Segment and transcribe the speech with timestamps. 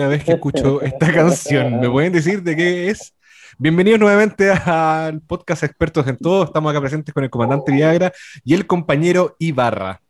[0.00, 1.78] Primera vez que escucho esta canción.
[1.78, 3.14] ¿Me pueden decir de qué es?
[3.58, 6.44] Bienvenidos nuevamente al podcast Expertos en Todo.
[6.44, 8.10] Estamos acá presentes con el comandante Viagra
[8.42, 10.00] y el compañero Ibarra.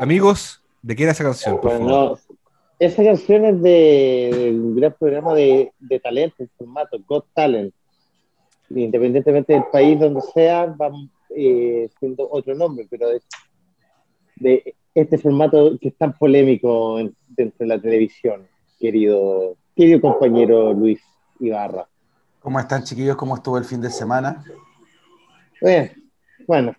[0.00, 1.60] Amigos, ¿de qué era esa canción?
[1.60, 2.18] Por favor?
[2.80, 7.72] esa canción es del gran programa de, de talento, el formato Got Talent.
[8.70, 10.90] Independientemente del país donde sea, va
[11.36, 13.22] eh, siendo otro nombre, pero es
[14.34, 18.48] de este formato que es tan polémico dentro de la televisión,
[18.78, 21.00] querido, querido compañero Luis
[21.40, 21.86] Ibarra.
[22.40, 23.16] ¿Cómo están, chiquillos?
[23.16, 24.44] ¿Cómo estuvo el fin de semana?
[25.60, 25.92] Bien,
[26.46, 26.74] bueno.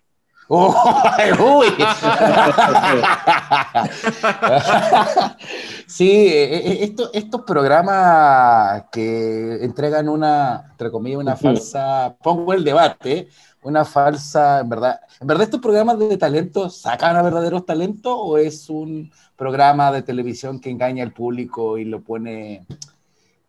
[5.86, 12.64] Sí, e, e, esto, estos programas que entregan una, entre comillas, una falsa, pongo el
[12.64, 13.28] debate,
[13.62, 18.38] una falsa, en verdad, ¿en verdad estos programas de talento sacan a verdaderos talentos o
[18.38, 22.66] es un programa de televisión que engaña al público y lo pone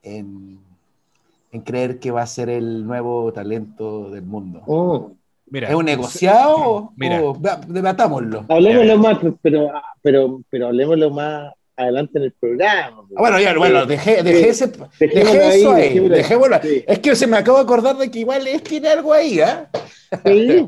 [0.04, 0.60] en,
[1.64, 4.64] creer que va a ser el nuevo talento del mundo?
[4.68, 5.12] Oh.
[5.52, 7.24] Mira, ¿Es un negociado mira.
[7.24, 8.46] o debatámoslo?
[8.48, 13.04] Hablemoslo más, pero, pero, pero hablemoslo más adelante en el programa.
[13.16, 17.26] Ah, bueno, ya, bueno, dejé, dejé, ese, dejé eso ahí, dejé, bueno, es que se
[17.26, 19.68] me acabo de acordar de que igual es, tiene algo ahí, ¿eh?
[20.26, 20.68] Sí.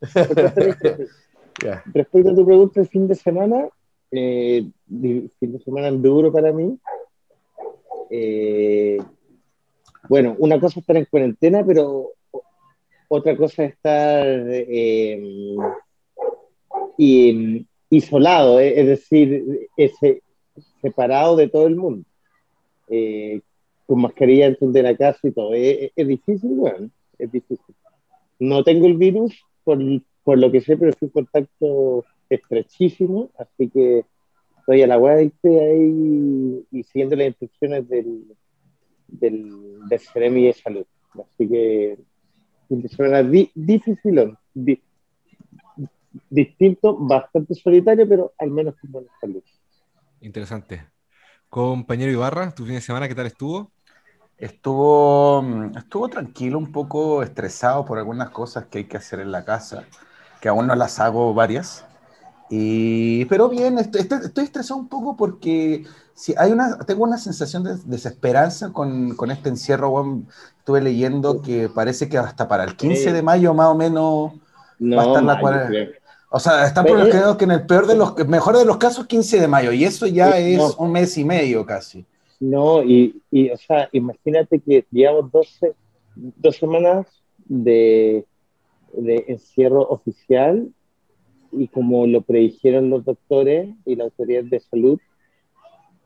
[1.94, 3.68] Respecto a tu pregunta el fin de semana,
[4.10, 6.78] eh, fin de semana duro para mí.
[8.10, 8.98] Eh,
[10.08, 12.12] bueno, una cosa es estar en cuarentena, pero
[13.14, 15.54] otra cosa es estar eh,
[17.90, 20.22] isolado, eh, es decir, ese,
[20.82, 22.04] separado de todo el mundo,
[22.88, 23.40] eh,
[23.86, 25.54] con mascarilla dentro de la casa y todo.
[25.54, 27.74] Es, difícil, bueno, es difícil.
[28.38, 29.78] No tengo el virus, por,
[30.22, 34.04] por lo que sé, pero estoy en contacto estrechísimo, así que
[34.58, 38.24] estoy a la vuelta ahí y siguiendo las instrucciones del,
[39.08, 39.50] del,
[39.88, 40.86] del de Salud.
[41.12, 41.98] Así que
[42.88, 44.36] suena difícil,
[46.30, 49.42] distinto, bastante solitario, pero al menos con buena salud.
[50.20, 50.86] Interesante.
[51.48, 53.70] Compañero Ibarra, ¿tu fin de semana qué tal estuvo?
[54.38, 59.30] Estuvo, mm, estuvo tranquilo, un poco estresado por algunas cosas que hay que hacer en
[59.30, 59.84] la casa,
[60.40, 61.84] que aún no las hago varias.
[62.50, 67.64] Y, pero bien, estoy, estoy, estresado un poco porque si hay una, tengo una sensación
[67.64, 70.22] de desesperanza con, con este encierro.
[70.64, 74.32] Estuve leyendo que parece que hasta para el 15 de mayo más o menos
[74.80, 75.90] va a estar la cuarentena.
[76.30, 79.40] O sea, están pronosticados que en el peor de los, mejor de los casos, 15
[79.40, 82.06] de mayo, y eso ya es un mes y medio casi.
[82.40, 85.74] No, y, y o sea, imagínate que llevamos 12,
[86.16, 87.08] dos semanas
[87.44, 88.24] de,
[88.94, 90.66] de encierro oficial
[91.52, 94.98] y como lo predijeron los doctores y la autoridad de salud,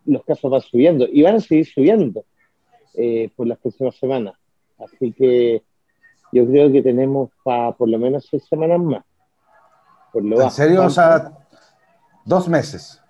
[0.05, 2.25] los casos van subiendo y van a seguir subiendo
[3.01, 4.35] eh, por las próximas semanas.
[4.79, 5.63] Así que
[6.33, 9.05] yo creo que tenemos para por lo menos seis semanas más.
[10.15, 10.85] ¿En serio?
[10.85, 11.33] O sea,
[12.25, 13.01] dos meses.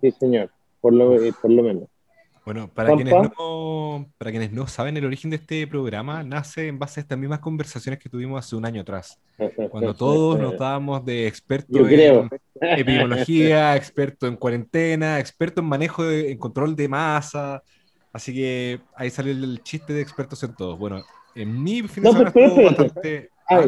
[0.00, 1.88] Sí, señor, por lo, eh, por lo menos.
[2.44, 6.78] Bueno, para quienes, no, para quienes no saben, el origen de este programa nace en
[6.78, 9.20] base a estas mismas conversaciones que tuvimos hace un año atrás,
[9.70, 12.30] cuando todos nos dábamos de expertos en
[12.60, 17.62] epidemiología, expertos en cuarentena, expertos en manejo, de, en control de masa.
[18.12, 20.76] Así que ahí sale el chiste de expertos en todo.
[20.76, 21.04] Bueno,
[21.34, 23.30] en mi fin de semana estuvo bastante...
[23.48, 23.64] Ah,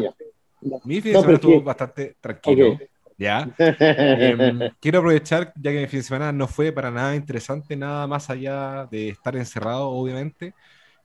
[0.83, 2.77] mi fin de semana estuvo bastante tranquilo.
[3.17, 3.49] ¿ya?
[3.57, 8.07] Em, quiero aprovechar, ya que mi fin de semana no fue para nada interesante, nada
[8.07, 10.53] más allá de estar encerrado, obviamente.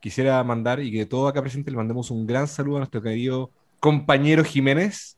[0.00, 3.50] Quisiera mandar y que todo acá presente le mandemos un gran saludo a nuestro querido
[3.80, 5.16] compañero Jiménez,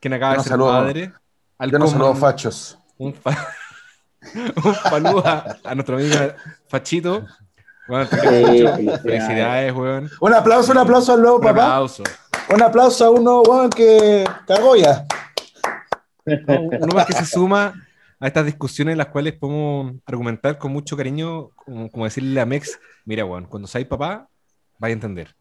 [0.00, 1.12] quien acaba de ser saludo, padre.
[1.58, 2.78] Al Yo no saludo fachos.
[2.96, 3.14] Un,
[4.82, 6.16] saludo a, nuestro amigo
[6.68, 7.26] Fachito.
[7.86, 10.10] Bueno, felicidades, weón.
[10.20, 11.52] Un aplauso, un aplauso al nuevo papá.
[11.52, 12.02] Un aplauso.
[12.50, 15.06] Un aplauso a uno, weón, que cagó ya.
[16.26, 17.74] Uno más que se suma
[18.20, 22.78] a estas discusiones en las cuales podemos argumentar con mucho cariño, como, decirle a Mex,
[23.04, 24.28] mira, Juan, cuando seas papá,
[24.78, 25.34] vaya a entender.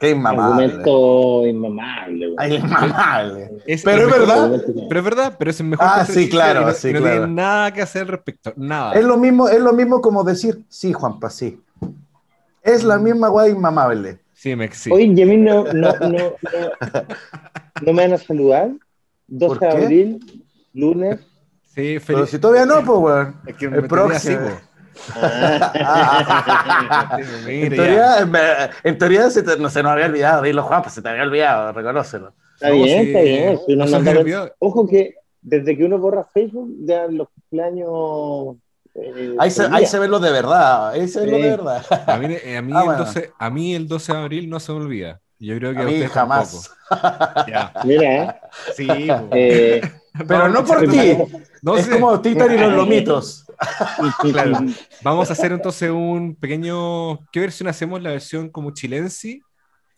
[0.00, 0.64] Qué inmamable.
[0.64, 2.34] Argumento inmamable.
[2.38, 3.50] Ay, inmamable.
[3.66, 4.62] Es pero es verdad.
[4.88, 5.86] Pero es verdad, pero es el mejor.
[5.86, 6.62] Ah, sí, claro.
[6.62, 8.54] no, sí, no tiene nada que hacer al respecto.
[8.56, 8.94] Nada.
[8.94, 11.60] Es lo mismo, es lo mismo como decir, sí, Juanpa, sí.
[12.62, 14.20] Es la misma guay inmamable.
[14.32, 14.90] Sí, Mex, sí.
[14.90, 16.32] Oye, Jimmy, no, no, no, no,
[17.92, 18.70] me van a saludar.
[19.26, 20.42] 12 de abril,
[20.72, 21.20] lunes.
[21.74, 22.04] Sí, feliz.
[22.06, 23.36] Pero si todavía no, pues, weón.
[23.46, 24.48] Es que el próximo.
[27.48, 31.08] En, teoría, en teoría se, no, se nos había olvidado, dilo Juan, pues se te
[31.08, 32.32] había olvidado, reconócelo.
[32.54, 33.58] Está bien, está bien.
[34.58, 38.56] Ojo que desde que uno borra Facebook, ya los cumpleaños
[38.94, 40.90] Eh, ahí, se, ahí, se, ve lo de verdad.
[40.90, 41.86] Ahí se ve lo de verdad.
[42.06, 44.60] A mí, eh, a mí, ah, el 12, a mí, el 12, de abril no
[44.60, 45.20] se me olvida.
[45.38, 46.70] Yo creo que a, mí jamás.
[47.48, 47.72] ya.
[47.84, 48.40] Mira.
[48.74, 48.88] Sí.
[49.30, 49.80] Eh,
[50.26, 51.16] pero no por ti.
[51.62, 53.46] No es como Titan y los lomitos.
[54.20, 54.58] Claro.
[55.02, 57.20] Vamos a hacer entonces un pequeño.
[57.32, 58.02] ¿Qué versión hacemos?
[58.02, 59.40] ¿La versión como chilensi?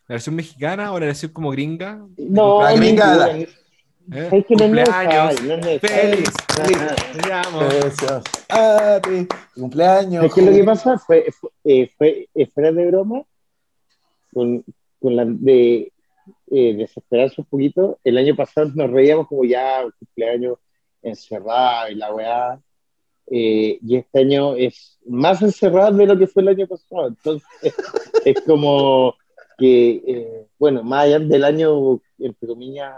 [0.09, 2.05] ¿La versión mexicana o la versión como gringa?
[2.17, 3.15] No, la gringa.
[3.15, 3.47] La...
[4.11, 4.45] ¿Eh?
[4.49, 5.41] Cumpleaños.
[5.81, 6.31] feliz.
[6.49, 6.79] feliz.
[9.55, 10.25] Cumpleaños.
[10.25, 13.23] Es que lo que pasa fue, fue, eh, fue eh, fuera de broma,
[14.33, 14.65] con,
[15.01, 15.93] con la de
[16.51, 18.01] eh, desesperarse un poquito.
[18.03, 20.59] El año pasado nos reíamos como ya cumpleaños
[21.01, 22.61] encerrado y la weá.
[23.35, 27.09] Eh, y este año es más encerrado de lo que fue el año pasado.
[27.09, 27.49] Entonces,
[28.27, 29.15] es como
[29.57, 32.95] que, eh, bueno, más allá del año, entre comillas,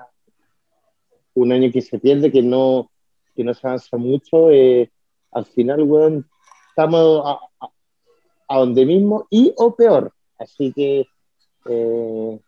[1.34, 2.90] un año que se pierde, que no,
[3.36, 4.90] que no se avanza mucho, eh,
[5.30, 6.28] al final, weón,
[6.70, 7.38] estamos a,
[8.48, 10.12] a, donde mismo y o peor.
[10.36, 11.06] Así que
[11.64, 12.40] lo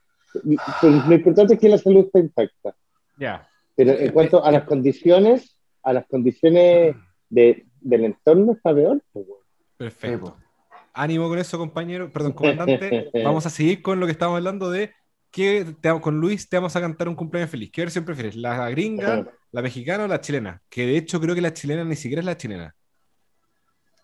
[1.15, 2.75] importante es que la salud está intacta.
[3.17, 3.49] Ya.
[3.77, 6.97] Pero en cuanto a las condiciones, a las condiciones
[7.29, 9.03] de, del entorno está peor.
[9.13, 9.27] Pues,
[9.77, 10.37] Perfecto.
[10.93, 13.11] Ánimo con eso, compañero, perdón, comandante.
[13.25, 14.95] vamos a seguir con lo que estamos hablando de
[15.31, 17.71] que con Luis te vamos a cantar un cumpleaños feliz.
[17.71, 18.37] ¿Qué versión prefieres?
[18.37, 20.63] ¿La gringa, la mexicana o la chilena?
[20.71, 22.75] Que de hecho creo que la chilena ni siquiera es la chilena.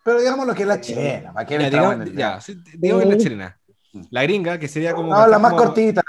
[0.05, 1.33] Pero digamos lo que es la chilena.
[1.33, 2.39] ¿para qué ya, digamos, ya,
[2.75, 3.61] digo que es la chilena.
[4.11, 5.15] La gringa, que sería como.
[5.15, 6.03] No, la más cortita.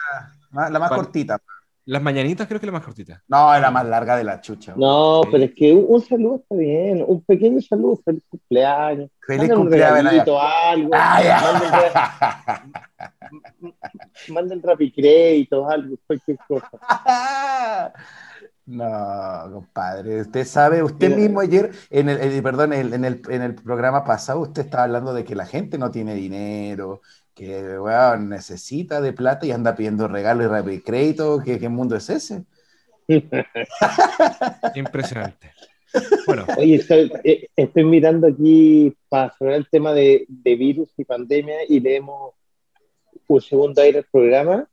[0.51, 1.39] La más cortita.
[1.85, 3.21] Las mañanitas creo que es la más cortita.
[3.27, 4.73] No, es la más larga de la chucha.
[4.77, 7.03] No, pero es que un, saludo está bien.
[7.05, 7.99] Un pequeño saludo.
[8.05, 9.09] Feliz cumpleaños.
[9.27, 10.27] Feliz cumpleaños.
[10.39, 10.91] algo.
[10.95, 12.61] Ah,
[14.29, 17.91] manden, rapicréditos, algo, cualquier cosa.
[18.65, 24.05] No, compadre, usted sabe, usted mismo ayer, en el, perdón, en el, en el programa
[24.05, 27.01] pasado, usted estaba hablando de que la gente no tiene dinero,
[27.33, 27.77] que
[28.19, 31.41] necesita de plata y anda pidiendo regalo y rápido crédito.
[31.43, 32.43] ¿Qué, ¿Qué, mundo es ese?
[34.75, 35.51] Impresionante.
[36.25, 36.45] Bueno.
[36.57, 36.83] Oye,
[37.23, 42.33] eh, estoy, mirando aquí para hablar el tema de, de, virus y pandemia y leemos
[43.27, 44.67] un segundo aire el programa.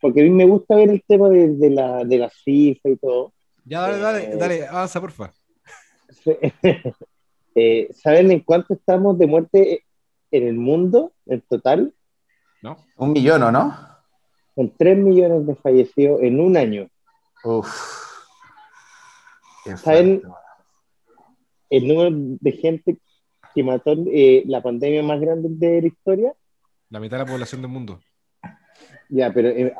[0.00, 2.96] porque a mí me gusta ver el tema de, de la, de la cifra y
[2.96, 3.32] todo.
[3.64, 5.32] Ya, dale, dale, eh, dale, avanza, porfa.
[7.54, 9.84] eh, ¿Saben en cuánto estamos de muerte
[10.30, 11.94] en el mundo, en total.
[12.62, 12.76] ¿No?
[12.96, 13.76] Un millón, ¿o no?
[14.54, 16.88] Con 3 millones de fallecidos en un año.
[17.44, 17.68] Uf.
[19.76, 20.22] ¿Saben
[21.68, 22.98] el número de gente
[23.54, 26.34] que mató eh, la pandemia más grande de la historia?
[26.88, 28.00] La mitad de la población del mundo.
[29.08, 29.74] Ya, pero eh,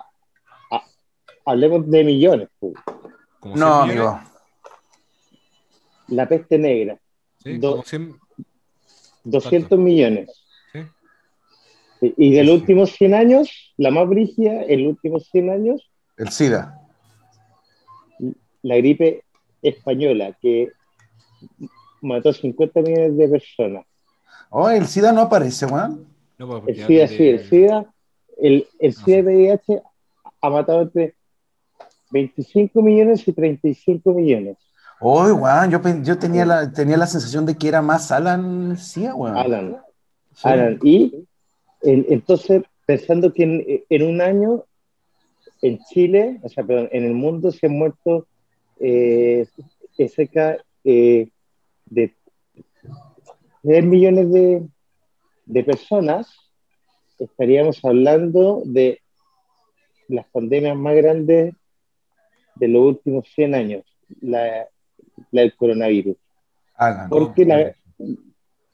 [1.45, 2.49] hablemos de millones.
[3.43, 4.21] No, amigo.
[6.09, 6.99] La peste negra.
[7.39, 8.19] Sí, como 100...
[9.25, 10.31] 200 millones.
[12.01, 15.91] Y de los últimos 100 años, la más brígida, en los últimos 100 años.
[16.17, 16.81] El SIDA.
[18.63, 19.25] La gripe
[19.61, 20.71] española, que
[22.01, 23.85] mató 50 millones de personas.
[24.49, 26.07] Oh, el SIDA no aparece, Juan.
[26.39, 27.87] No, el SIDA, sí, el SIDA,
[28.39, 29.83] el, el SIDA VIH
[30.41, 31.15] ha matado entre
[32.11, 34.57] 25 millones y 35 millones.
[35.03, 39.15] Oh, Juan, yo, yo tenía, la, tenía la sensación de que era más Alan SIDA,
[39.15, 39.35] weón.
[39.35, 39.79] Alan.
[40.43, 40.79] Alan.
[40.83, 41.27] Y
[41.83, 44.65] entonces, pensando que en, un año
[45.63, 48.27] en Chile, o sea, perdón, en el mundo se han muerto
[48.79, 49.47] eh,
[50.15, 51.29] cerca eh,
[51.87, 52.15] de
[53.63, 54.67] 3 millones de,
[55.47, 56.29] de, personas,
[57.19, 59.01] estaríamos hablando de
[60.09, 61.55] las pandemias más grandes
[62.57, 63.85] de los últimos 100 años,
[64.21, 64.69] la,
[65.31, 66.17] la del coronavirus.
[67.09, 67.75] porque, la,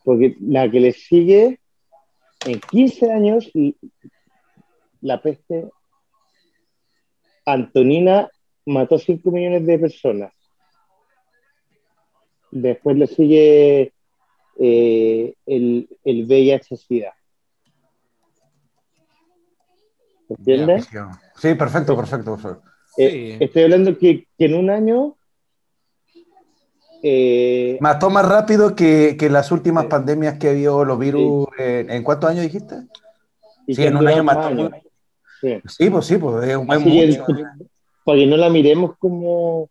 [0.04, 1.60] porque la que le sigue
[2.44, 3.50] en 15 años,
[5.00, 5.70] la peste
[7.44, 8.28] Antonina
[8.66, 10.32] mató 5 millones de personas.
[12.50, 13.92] Después le sigue
[14.58, 17.14] eh, el, el VIH-Sida.
[20.28, 20.88] ¿Entiendes?
[21.36, 22.38] Sí, perfecto, perfecto.
[22.98, 25.15] Eh, estoy hablando que, que, en un año
[27.02, 31.46] eh, Mató más rápido que, que las últimas pandemias que vio los virus.
[31.58, 32.76] ¿En cuántos años dijiste?
[33.74, 34.70] sí, en un año mató.
[35.40, 35.90] Sí.
[35.90, 37.18] pues sí, pues es,
[38.04, 39.68] Para que no la miremos como.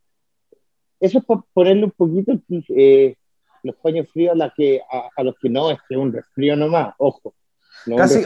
[1.00, 2.34] Eso es para ponerle un poquito
[2.70, 3.15] eh,
[3.63, 4.82] los paños fríos a, la que,
[5.15, 7.34] a, los que no, es que un resfrío nomás, ojo.
[7.98, 8.24] casi,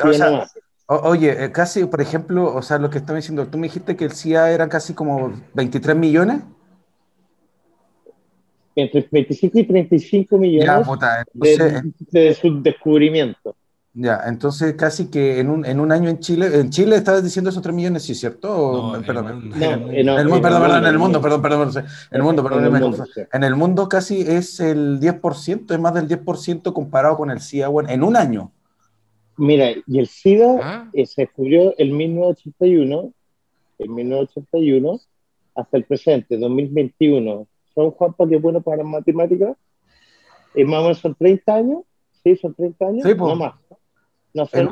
[0.88, 4.06] oye, eh, casi, por ejemplo, o sea, lo que estaba diciendo, tú me dijiste que
[4.06, 6.42] el CIA eran casi como 23 millones.
[8.82, 10.88] Entre 25 y 35 millones
[11.34, 13.56] de, de su descubrimiento.
[13.94, 17.50] Ya, entonces casi que en un, en un año en Chile, en Chile estabas diciendo
[17.50, 18.94] esos 3 millones, ¿sí cierto?
[18.94, 21.72] No, perdón, en el mundo, perdón, perdón, en el mundo, perdón, perdón,
[22.12, 26.72] en el mundo, perdón, en el mundo casi es el 10%, es más del 10%
[26.72, 28.52] comparado con el SIDA, bueno, en un año.
[29.38, 30.90] Mira, y el SIDA ah.
[30.94, 33.12] eh, se descubrió en 1981,
[33.80, 35.00] en 1981,
[35.56, 37.48] hasta el presente, 2021.
[37.80, 39.56] ¿Son Juanpa que bueno para las matemáticas?
[40.54, 41.84] ¿Es más o menos son 30 años?
[42.22, 43.04] Sí, son 30 años.
[43.08, 43.54] Sí, no más.
[44.34, 44.68] No sé.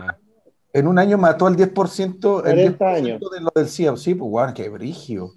[0.73, 3.21] En, un año mató al 10%, el 10 años.
[3.31, 3.95] de lo del SIDA.
[3.95, 5.31] Sí, pues, guau, qué brigio.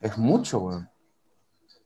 [0.00, 0.88] Es mucho, weón.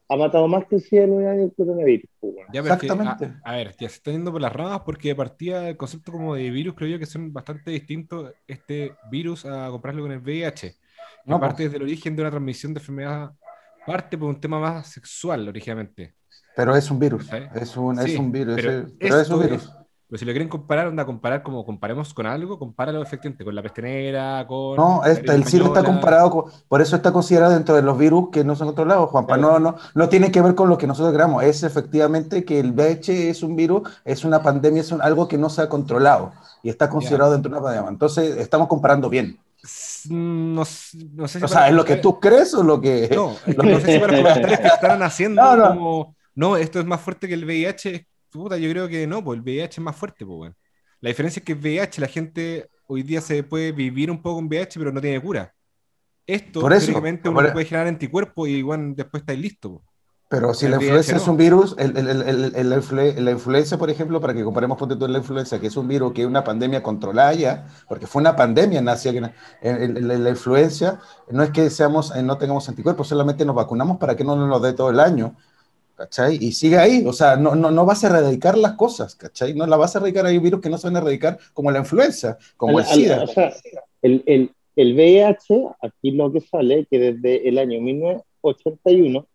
[0.09, 2.09] Ha matado más que el SIDA en un año el coronavirus.
[2.21, 3.33] Pues, Exactamente.
[3.43, 6.37] a, ver, ya se está yendo por las ramas porque de partida el concepto como
[6.37, 10.77] de virus creo yo que son bastante distintos este virus a comprarlo con el VIH.
[11.25, 11.65] No, parte pues.
[11.65, 13.33] desde el origen de una transmisión de enfermedad,
[13.87, 16.15] parte por un tema más sexual originalmente.
[16.57, 17.29] Pero es un virus.
[17.55, 18.57] Es un, es un virus.
[18.57, 18.87] Pero,
[19.21, 19.71] es, un virus.
[20.09, 23.63] Pero si lo quieren comparar, onda comparar como comparemos con algo, compáralo efectivamente con la
[23.63, 24.77] peste negra, con.
[24.77, 26.45] No, este, el SIDA está comparado con.
[26.67, 29.37] Por eso está considerado dentro de los virus que no son controlados, Juanpa.
[29.37, 31.43] No, no, no tiene que ver con lo que nosotros creamos.
[31.43, 35.51] Es efectivamente que el VIH es un virus, es una pandemia, es algo que no
[35.51, 37.91] se ha controlado y está considerado dentro de una pandemia.
[37.91, 39.39] Entonces, estamos comparando bien.
[40.11, 43.09] No, no, sé si o sea, ¿es lo que tú crees o lo que.?
[43.15, 46.17] No, no sé si para los que están haciendo como.
[46.35, 48.07] No, esto es más fuerte que el VIH
[48.37, 50.57] Puta, yo creo que no, pues el VIH es más fuerte, pues, bueno.
[51.01, 54.37] La diferencia es que el VIH, la gente hoy día se puede vivir un poco
[54.37, 55.53] con VIH, pero no tiene cura.
[56.27, 59.83] Esto, Por eso, uno puede generar anticuerpos y igual después estáis listo.
[60.29, 64.35] Pero si la influenza es un virus, el, el, el, la influenza, por ejemplo, para
[64.35, 67.67] que comparemos con la influenza, que es un virus que es una pandemia controlada ya,
[67.89, 70.99] porque fue una pandemia, nació que la influencia,
[71.31, 74.63] no es que seamos, eh, no tengamos anticuerpos, solamente nos vacunamos para que no nos
[74.63, 75.37] dé todo el año
[75.97, 76.39] ¿cachai?
[76.41, 79.55] Y sigue ahí, o sea, no, no, no vas a erradicar las cosas, ¿cachai?
[79.55, 81.79] No la vas a erradicar, hay virus que no se van a erradicar, como la
[81.79, 83.25] influenza, como el SIDA.
[83.25, 83.53] o sea,
[84.03, 89.27] el, el, el, VIH, aquí lo que sale, que desde el año 1981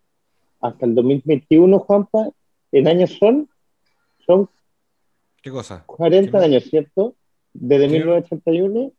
[0.61, 2.29] hasta el 2021, Juanpa,
[2.71, 3.49] en años son,
[4.25, 4.49] son
[5.41, 5.83] ¿Qué cosa?
[5.87, 7.15] 40 años, ¿cierto?
[7.53, 8.91] Desde 1981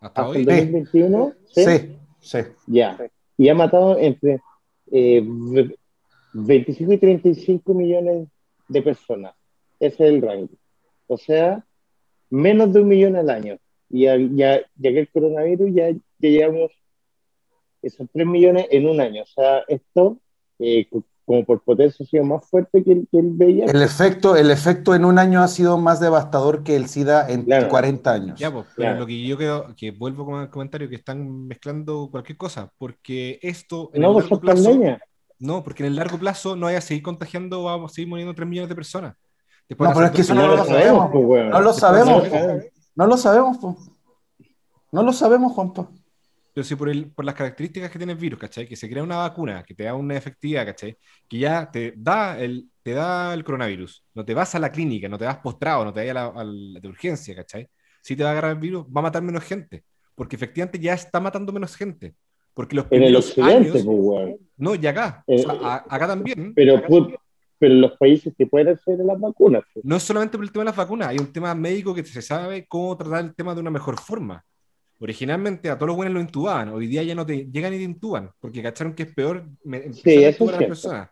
[0.00, 1.32] hasta, el 2021.
[1.46, 1.96] ¿sí?
[2.20, 2.98] sí, Ya.
[3.38, 4.40] Y ha matado entre
[4.90, 5.24] eh,
[6.32, 8.28] 25 y 35 millones
[8.68, 9.34] de personas.
[9.78, 10.50] Ese es el rango.
[11.06, 11.64] O sea,
[12.30, 13.58] menos de un millón al año.
[13.88, 16.72] Y ya, ya, que el coronavirus ya, ya, llevamos
[17.82, 19.22] esos 3 millones en un año.
[19.22, 20.18] O sea, esto,
[20.58, 20.88] eh,
[21.24, 23.70] como por potencia, ha sido más fuerte que el, que el VIH.
[23.70, 27.44] El efecto, el efecto en un año ha sido más devastador que el SIDA en
[27.44, 28.38] 40 años.
[28.38, 32.08] Ya, pues, pero lo que yo creo, que vuelvo con el comentario, que están mezclando
[32.10, 33.90] cualquier cosa, porque esto...
[33.94, 35.00] En no, pues pandemia
[35.38, 38.34] no, porque en el largo plazo no vaya a seguir contagiando, vamos a seguir muriendo
[38.34, 39.14] 3 millones de personas.
[39.68, 41.10] no, pero es que eso no lo sabemos.
[41.12, 42.24] No lo sabemos.
[42.94, 43.58] No lo sabemos.
[44.92, 45.88] No lo sabemos, Juanpa.
[46.54, 48.66] Pero sí, por, el, por las características que tiene el virus, ¿cachai?
[48.66, 50.96] Que se crea una vacuna que te da una efectividad, ¿cachai?
[51.28, 54.04] Que ya te da el, te da el coronavirus.
[54.14, 56.80] No te vas a la clínica, no te vas postrado, no te vas a la,
[56.80, 57.68] de urgencia, ¿cachai?
[58.00, 59.82] Si te va a agarrar el virus, va a matar menos gente.
[60.14, 62.14] Porque efectivamente ya está matando menos gente.
[62.54, 65.24] Porque los en el occidente, pues, No, y acá.
[65.26, 66.54] Eh, acá también.
[66.54, 66.80] Pero,
[67.58, 69.64] pero los países que pueden hacer las vacunas.
[69.72, 69.84] Pues.
[69.84, 72.22] No es solamente por el tema de las vacunas, hay un tema médico que se
[72.22, 74.44] sabe cómo tratar el tema de una mejor forma.
[75.00, 77.82] Originalmente a todos los buenos lo intubaban, hoy día ya no te llegan y te
[77.82, 79.44] intuban, porque cacharon que es peor
[79.92, 81.10] sí, eso es a las personas.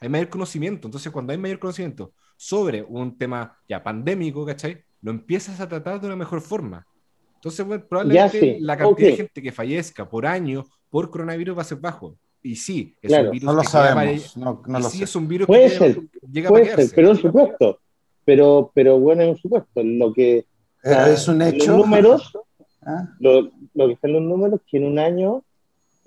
[0.00, 4.82] Hay mayor conocimiento, entonces cuando hay mayor conocimiento sobre un tema ya pandémico, ¿cachai?
[5.02, 6.86] Lo empiezas a tratar de una mejor forma.
[7.34, 11.78] Entonces, probablemente la cantidad de gente que fallezca por año por coronavirus va a ser
[11.78, 12.16] bajo.
[12.42, 14.36] Y sí, es un virus no lo sabemos.
[14.36, 17.10] no, no lo sí, es un virus puede que ser, llega puede a ser, pero
[17.10, 17.80] un supuesto.
[18.24, 19.82] Pero, pero bueno, es un supuesto.
[19.82, 20.38] Lo que
[20.82, 21.76] eh, es un hecho.
[21.76, 22.32] Los números,
[22.82, 23.14] ¿Ah?
[23.18, 25.44] lo, lo, que están los números, que en un año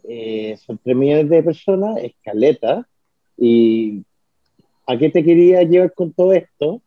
[0.04, 2.88] eh, son 3 millones de personas, escaleta.
[3.38, 4.04] Y
[4.88, 6.82] ¿a qué te quería llevar con todo esto?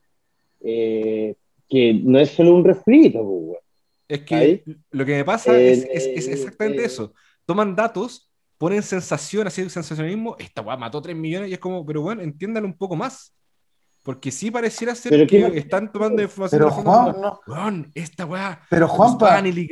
[0.60, 1.34] Eh,
[1.68, 3.58] que no es solo un resfriado, pues,
[4.08, 7.12] Es que lo que me pasa es, es, es, exactamente eso
[7.46, 8.28] toman datos,
[8.58, 12.66] ponen sensación, así sensacionalismo, esta weá mató 3 millones y es como, pero bueno, entiéndalo
[12.66, 13.32] un poco más.
[14.06, 16.60] Porque sí pareciera ser que están tomando información.
[16.60, 17.86] Pero Juan, no.
[17.92, 18.60] esta weá.
[18.70, 19.18] Pero Juan,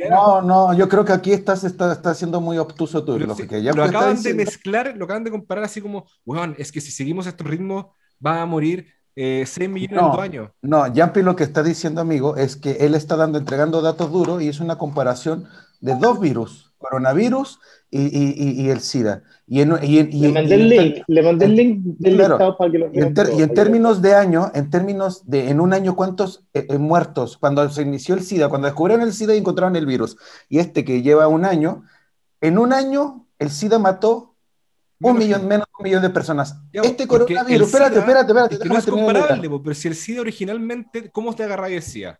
[0.09, 3.17] no, no, yo creo que aquí estás está, está siendo muy obtuso tú.
[3.17, 6.91] Lo, lo acaban de mezclar, lo acaban de comparar así como, weón, es que si
[6.91, 7.85] seguimos estos ritmos
[8.23, 10.49] va a morir eh, 6 millones en dos años.
[10.61, 14.43] No, Yampi lo que está diciendo, amigo, es que él está dando, entregando datos duros
[14.43, 15.47] y es una comparación
[15.79, 19.23] de dos virus coronavirus y, el SIDA.
[19.47, 22.99] Y le mandé el link, le mandé el link del claro, para que lo y
[22.99, 26.77] en, y en términos de año, en términos de, en un año, ¿cuántos eh, eh,
[26.77, 27.37] muertos?
[27.37, 30.17] Cuando se inició el SIDA, cuando descubrieron el SIDA y encontraron el virus,
[30.49, 31.83] y este que lleva un año,
[32.41, 34.35] en un año el SIDA mató
[35.01, 36.55] un millón, menos de un millón de personas.
[36.71, 38.55] este coronavirus, espérate, espérate, espérate.
[38.55, 42.19] Es que no es comparable, pero si el SIDA originalmente, ¿cómo te agarra el SIDA?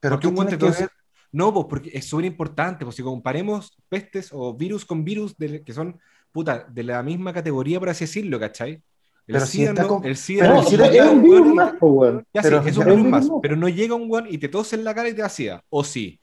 [0.00, 0.90] Pero qué un que ver?
[1.32, 5.72] No, pues porque es súper importante, pues si comparemos pestes o virus con virus que
[5.72, 5.98] son,
[6.30, 8.82] puta, de la misma categoría, por así decirlo, ¿cachai?
[9.26, 12.84] El pero SIDA, no, el SIDA, es un virus más, pues, Ya pero, es un
[12.84, 15.22] virus más, pero no llega un one y te tose en la cara y te
[15.22, 16.20] da SIDA, ¿o sí?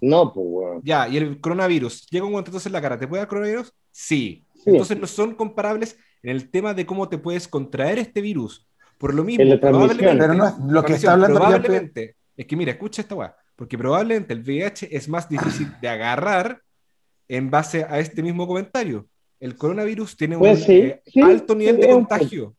[0.00, 0.80] No, pues, weón.
[0.84, 3.22] Ya, y el coronavirus, llega un one y te tose en la cara, ¿te puede
[3.22, 3.72] dar coronavirus?
[3.90, 4.44] Sí.
[4.66, 8.66] Entonces no son comparables en el tema de cómo te puedes contraer este virus.
[8.98, 13.00] Por lo mismo, probablemente, pero no lo que está hablando probablemente, es que mira, escucha
[13.00, 16.62] esta weá, porque probablemente el VIH es más difícil de agarrar
[17.28, 19.06] en base a este mismo comentario.
[19.38, 22.56] El coronavirus tiene un pues eh, alto nivel de contagio.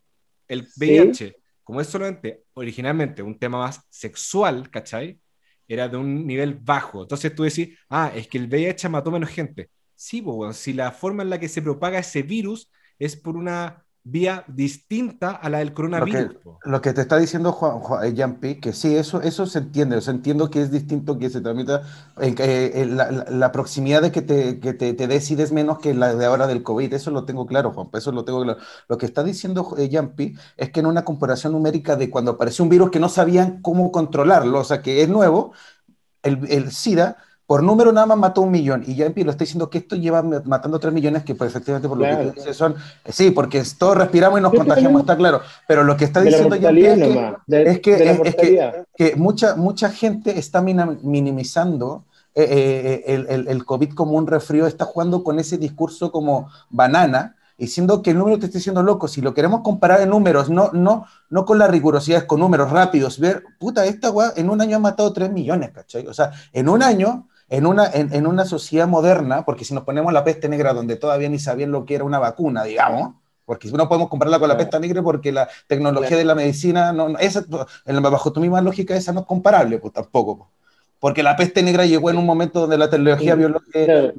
[0.48, 5.20] El VIH, como es solamente originalmente un tema más sexual, ¿cachai?
[5.68, 7.02] Era de un nivel bajo.
[7.02, 9.72] Entonces tú decís, ah, es que el VIH mató menos gente.
[9.96, 13.84] Sí, pues, si la forma en la que se propaga ese virus es por una
[14.04, 16.38] vía distinta a la del coronavirus.
[16.64, 20.02] Lo que, te está diciendo Juan, Juan eh, que sí, eso, eso se entiende, o
[20.02, 21.84] sea, entiendo que es distinto que se tramita
[22.18, 22.88] en, eh,
[23.30, 26.64] la, proximidad de que, te, que te, te, decides menos que la de ahora del
[26.64, 28.60] COVID, eso lo tengo claro, Juan, eso lo tengo claro.
[28.88, 32.64] Lo que está diciendo eh, Yampi es que en una comparación numérica de cuando apareció
[32.64, 35.54] un virus que no sabían cómo controlarlo, o sea, que es nuevo,
[36.24, 37.18] el, el SIDA
[37.52, 40.22] por número nada más mató un millón, y ya lo está diciendo que esto lleva
[40.22, 42.76] matando tres millones, que pues efectivamente por lo que tú dices son,
[43.10, 46.70] sí, porque todos respiramos y nos contagiamos, está claro, pero lo que está diciendo ya
[46.70, 54.14] es que, que, mucha, mucha gente está minimizando eh, eh, eh, el, el, COVID como
[54.14, 58.60] un resfrío, está jugando con ese discurso como banana, diciendo que el número te está
[58.60, 62.40] diciendo loco, si lo queremos comparar en números, no, no, no con la rigurosidad, con
[62.40, 66.08] números rápidos, ver, puta, esta weá en un año ha matado 3 millones, ¿cachai?
[66.08, 70.14] O sea, en un año en una, en, una sociedad moderna, porque si nos ponemos
[70.14, 73.90] la peste negra donde todavía ni sabían lo que era una vacuna, digamos, porque no
[73.90, 77.44] podemos compararla con la peste negra porque la tecnología de la medicina, no, esa,
[77.86, 80.50] bajo tu misma lógica, esa no es comparable, pues tampoco.
[80.98, 84.14] Porque la peste negra llegó en un momento donde la tecnología biológica...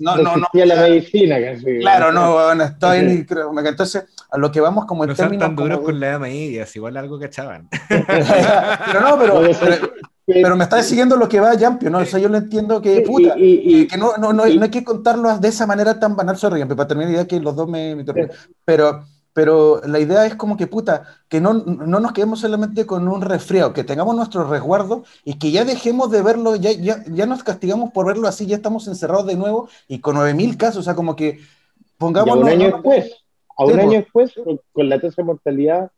[0.00, 0.46] No, no, no.
[0.52, 1.78] la medicina, casi.
[1.80, 5.80] Claro, no, bueno, estoy creo, entonces a lo que vamos como en términos tan duros
[5.80, 7.68] con la media, igual algo que echaban.
[7.88, 9.92] pero no, pero, pero
[10.28, 11.98] me está siguiendo lo que va Yampio, ¿no?
[11.98, 15.48] O sea, yo lo entiendo que, puta, que no, no, no, hay que contarlo de
[15.48, 18.04] esa manera tan banal, sorry, para terminar la idea que los dos me, me
[18.64, 23.08] pero, pero la idea es como que, puta, que no, no nos quedemos solamente con
[23.08, 27.24] un resfriado, que tengamos nuestro resguardo y que ya dejemos de verlo, ya, ya, ya
[27.24, 30.82] nos castigamos por verlo así, ya estamos encerrados de nuevo y con 9.000 casos, o
[30.82, 31.38] sea, como que
[31.96, 32.36] pongamos...
[32.36, 33.14] un año después,
[33.56, 34.34] a un año después,
[34.72, 35.90] con, la tasa de mortalidad...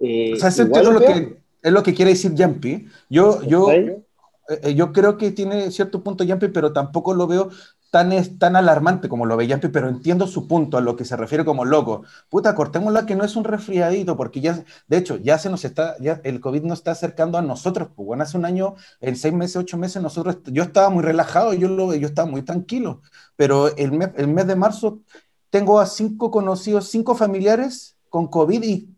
[0.00, 2.88] Eh, o sea, lo que es lo que quiere decir Jumpy.
[3.08, 4.04] Yo, yo, eh,
[4.48, 7.50] eh, yo creo que tiene cierto punto Jumpy, pero tampoco lo veo
[7.90, 11.04] tan, es, tan alarmante como lo ve Jumpy, pero entiendo su punto a lo que
[11.04, 12.02] se refiere como loco.
[12.28, 15.96] Puta, cortémosla que no es un resfriadito, porque ya, de hecho, ya se nos está,
[15.98, 17.88] ya el COVID nos está acercando a nosotros.
[17.94, 21.54] Pues bueno, hace un año, en seis meses, ocho meses, nosotros, yo estaba muy relajado,
[21.54, 23.02] yo, lo, yo estaba muy tranquilo,
[23.36, 25.00] pero el mes, el mes de marzo
[25.50, 28.88] tengo a cinco conocidos, cinco familiares con COVID y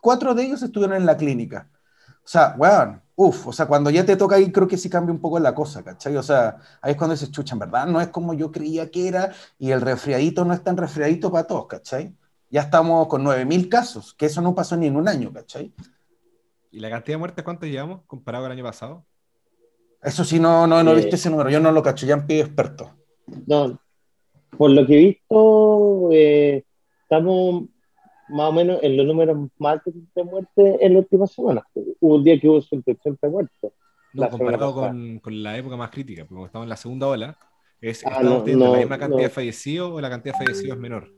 [0.00, 1.70] cuatro de ellos estuvieron en la clínica.
[2.28, 5.14] O sea, weón, uff, o sea, cuando ya te toca ahí creo que sí cambia
[5.14, 6.14] un poco la cosa, ¿cachai?
[6.14, 7.86] O sea, ahí es cuando se escuchan, ¿verdad?
[7.86, 11.46] No es como yo creía que era y el resfriadito no es tan resfriadito para
[11.46, 12.14] todos, ¿cachai?
[12.50, 15.72] Ya estamos con 9.000 casos, que eso no pasó ni en un año, ¿cachai?
[16.70, 19.06] ¿Y la cantidad de muertes cuánto llevamos comparado el año pasado?
[20.02, 22.44] Eso sí, no, no, no he visto ese número, yo no lo cacho, ya pido
[22.44, 22.90] experto.
[23.46, 23.80] No,
[24.58, 26.62] por lo que he visto, eh,
[27.04, 27.70] estamos
[28.28, 31.62] más o menos en los números más de muerte en la última semana.
[31.74, 33.72] Hubo un día que hubo 180 muertos.
[34.12, 37.38] No, comparado con, con, la época más crítica, porque estamos en la segunda ola,
[37.80, 40.80] es, ah, ¿estamos teniendo la misma cantidad de fallecidos o la cantidad de fallecidos es
[40.80, 41.12] menor?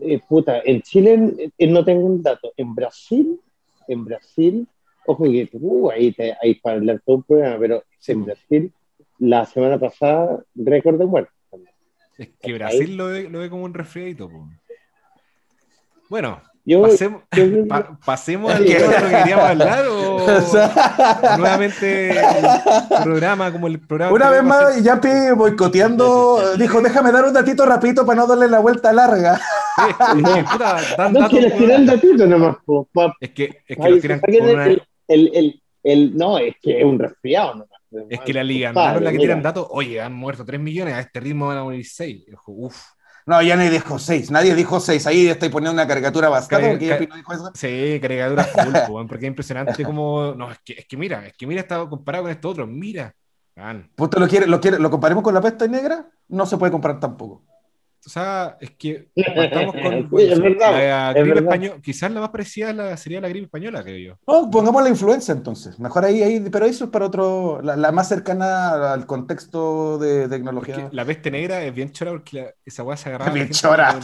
[0.00, 2.52] Eh, puta, en Chile eh, no tengo un dato.
[2.56, 3.40] En Brasil,
[3.88, 4.66] en Brasil,
[5.06, 8.72] ojo que uh, ahí, te, ahí para hablar todo un programa, pero en Brasil,
[9.18, 11.34] la semana pasada, récord de muertos.
[12.16, 14.28] Es que Brasil lo ve, lo ve como un resfriadito.
[14.28, 14.42] Pues.
[16.14, 16.40] Bueno,
[16.80, 17.22] pasemos,
[18.06, 20.26] pasemos al tema de lo que queríamos hablar o,
[21.38, 24.12] nuevamente el programa como el programa.
[24.12, 28.60] Una vez más, Yapi boicoteando, dijo, déjame dar un datito rapidito para no darle la
[28.60, 29.40] vuelta larga.
[31.10, 32.58] no quieres tirar el datito nomás.
[33.18, 37.00] Es que, es que lo tiran con el, el, el, no, es que es un
[37.00, 38.08] resfriado nomás.
[38.08, 41.00] Es que la liga andaron la que tiran datos, oye, han muerto 3 millones, a
[41.00, 42.26] este ritmo van a morir 6.
[42.46, 42.76] Uf.
[43.26, 45.06] No, ya nadie dijo 6, nadie dijo 6.
[45.06, 46.78] Ahí estoy poniendo una caricatura bastante.
[47.54, 50.34] Sí, caricatura full, porque es impresionante como.
[50.34, 53.14] No, es que, es que mira, es que mira, está comparado con esto otro, mira.
[53.96, 56.06] ¿Usted lo quiere, lo quiere, lo comparemos con la peste negra?
[56.28, 57.44] No se puede comparar tampoco.
[58.06, 60.10] O sea, es que estamos con
[60.58, 61.76] la gripe española.
[61.82, 64.18] Quizás la más parecida sería la gripe española, creo yo.
[64.26, 65.78] No, pongamos la influenza entonces.
[65.78, 70.88] Mejor ahí, ahí pero eso es para otro, la, más cercana al contexto de tecnología.
[70.92, 73.30] la peste negra es bien chora porque esa weá se agarraba.
[73.34, 73.98] Bien chora,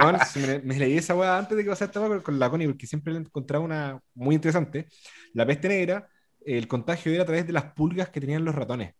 [0.00, 0.18] bueno,
[0.62, 3.20] me, leí esa weá antes de que pasara esta con la Connie porque siempre le
[3.20, 4.86] encontraba una muy interesante.
[5.34, 6.08] La peste negra,
[6.44, 8.94] el contagio era a través de las pulgas que tenían los ratones.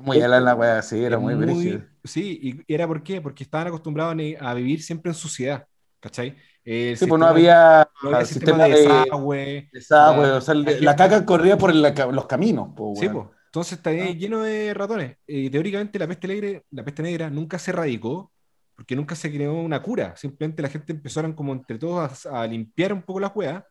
[0.00, 3.68] Muy ala la wea, sí, era muy, muy Sí, y era por qué, porque estaban
[3.68, 5.66] acostumbrados a vivir siempre en suciedad,
[6.00, 6.36] ¿cachai?
[6.64, 7.88] sí, pues no había,
[8.24, 9.68] sistema, de desagüe.
[9.72, 12.70] desagüe o sea, la, caca corría por los caminos.
[12.96, 13.26] sí, pues.
[13.54, 14.10] Entonces está ah.
[14.10, 15.16] lleno de ratones.
[15.28, 18.32] Y teóricamente la peste, negra, la peste negra nunca se erradicó
[18.74, 20.16] porque nunca se creó una cura.
[20.16, 23.64] Simplemente la gente empezaron como entre todos a, limpiar un poco la cueva.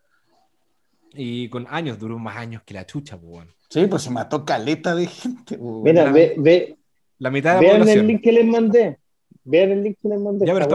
[1.15, 3.51] Y con años, duró más años que la chucha, pues bueno.
[3.69, 5.57] Sí, pues se mató caleta de gente.
[5.57, 6.77] Mira, ve, ve.
[7.19, 8.97] La mitad de la Vean el link que les mandé.
[9.45, 10.45] Vean el link que les mandé.
[10.45, 10.65] Ya, pero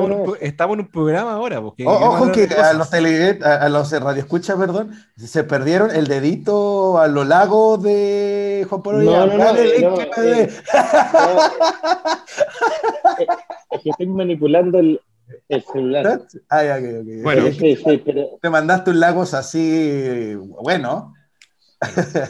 [0.40, 1.61] estamos, en un, programa ahora.
[1.61, 7.07] Porque ojo que a los, tele, a, los radioescuchas, perdón, se perdieron el dedito a
[7.09, 9.03] lo largo de Juan Pablo.
[9.03, 10.48] No, no, no, eh,
[13.70, 15.01] es que estoy manipulando el,
[15.49, 16.23] el celular.
[16.49, 17.23] Ah, ya, okay, okay.
[17.23, 18.39] Bueno, sí, sí, pero...
[18.41, 21.15] te mandaste un lagos así, bueno.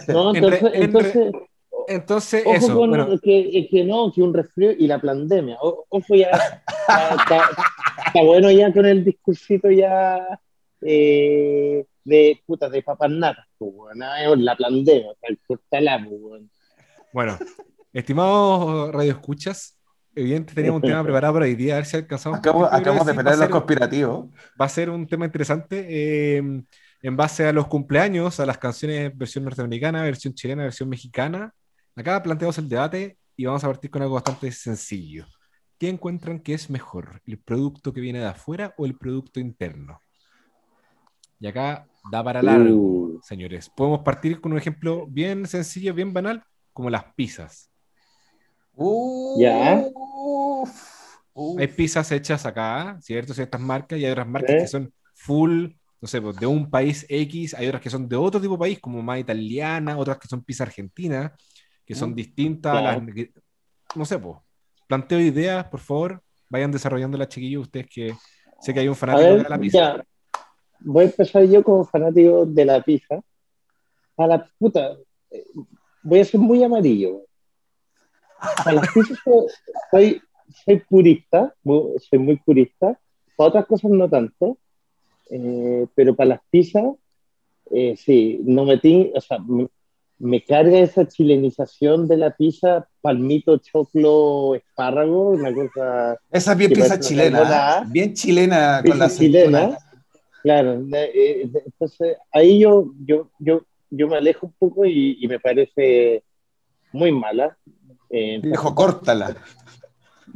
[0.09, 1.33] No, entonces, entonces,
[1.89, 2.77] entonces ojo eso.
[2.77, 5.57] Con que, que, no, que un resfrío y la pandemia.
[5.61, 10.39] ojo, ya, está, bueno ya con el discursito ya
[10.83, 15.13] eh, de puta, de papas natas, la pandemia,
[17.13, 17.39] Bueno,
[17.93, 19.78] estimados radioescuchas,
[20.19, 22.39] evidentemente teníamos un tema preparado para hoy día, a ver si alcanzamos.
[22.39, 24.27] Acabamos, de esperar los conspirativos.
[24.61, 25.87] Va a ser un tema interesante.
[25.89, 26.63] Eh,
[27.03, 31.55] en base a los cumpleaños, a las canciones versión norteamericana, versión chilena, versión mexicana.
[31.95, 35.27] Acá planteamos el debate y vamos a partir con algo bastante sencillo.
[35.79, 40.03] ¿Qué encuentran que es mejor, el producto que viene de afuera o el producto interno?
[41.39, 43.21] Y acá da para largo, uh.
[43.23, 43.71] señores.
[43.71, 47.71] Podemos partir con un ejemplo bien sencillo, bien banal, como las pizzas.
[49.39, 49.85] ¿Ya?
[51.59, 53.35] Hay pizzas hechas acá, ¿cierto?
[53.35, 55.69] Ciertas marcas y hay otras marcas que son full
[56.01, 58.59] no sé, pues, de un país X, hay otras que son de otro tipo de
[58.59, 61.35] país, como más italiana, otras que son pizza argentina,
[61.85, 63.03] que son mm, distintas a las...
[63.97, 64.37] No sé, pues,
[64.87, 68.15] planteo ideas, por favor, vayan desarrollando la chiquillos, ustedes que
[68.61, 70.05] sé que hay un fanático de la pizza.
[70.81, 73.21] Voy a empezar yo como fanático de la pizza.
[74.17, 74.97] A la puta,
[75.31, 75.45] eh,
[76.03, 77.23] voy a ser muy amarillo.
[78.65, 79.19] A las pizzas
[79.91, 80.21] soy,
[80.65, 82.99] soy purista, soy muy purista.
[83.37, 84.59] Para otras cosas no tanto
[85.31, 86.85] eh, pero para las pizzas,
[87.71, 89.39] eh, sí, no metí, o sea,
[90.19, 96.19] me, carga esa chilenización de la pizza, palmito, choclo, espárrago, una cosa...
[96.31, 97.87] Esa bien pizza chilena, ¿eh?
[97.89, 99.79] bien chilena con la chilena.
[100.43, 106.23] Claro, eh, entonces ahí yo, yo, yo, yo me alejo un poco y, me parece
[106.93, 107.57] muy mala.
[108.11, 109.37] Dejo, córtala.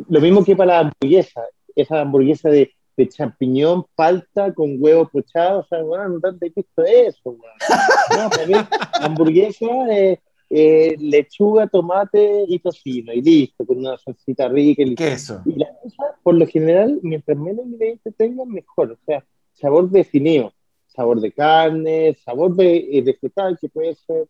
[0.09, 1.43] Lo mismo que para la hamburguesa,
[1.75, 6.85] esa hamburguesa de de champiñón, palta con huevo pochado, o sea, bueno, ¿dónde he visto
[6.85, 7.37] eso?
[8.51, 8.59] No,
[9.01, 14.83] hamburguesa, eh, eh, lechuga, tomate y tocino, y listo, con una salsita rica.
[14.83, 15.43] Y Queso.
[15.47, 20.53] Y la cosa, por lo general, mientras menos ingredientes tengan, mejor, o sea, sabor definido,
[20.87, 24.27] sabor de carne, sabor de, eh, vegetal, que puede ser,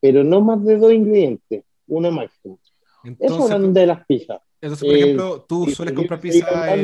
[0.00, 2.58] pero no más de dos ingredientes, uno máximo.
[3.18, 4.40] Eso es de las pizzas.
[4.60, 6.74] Entonces, por ejemplo, tú sueles comprar pizza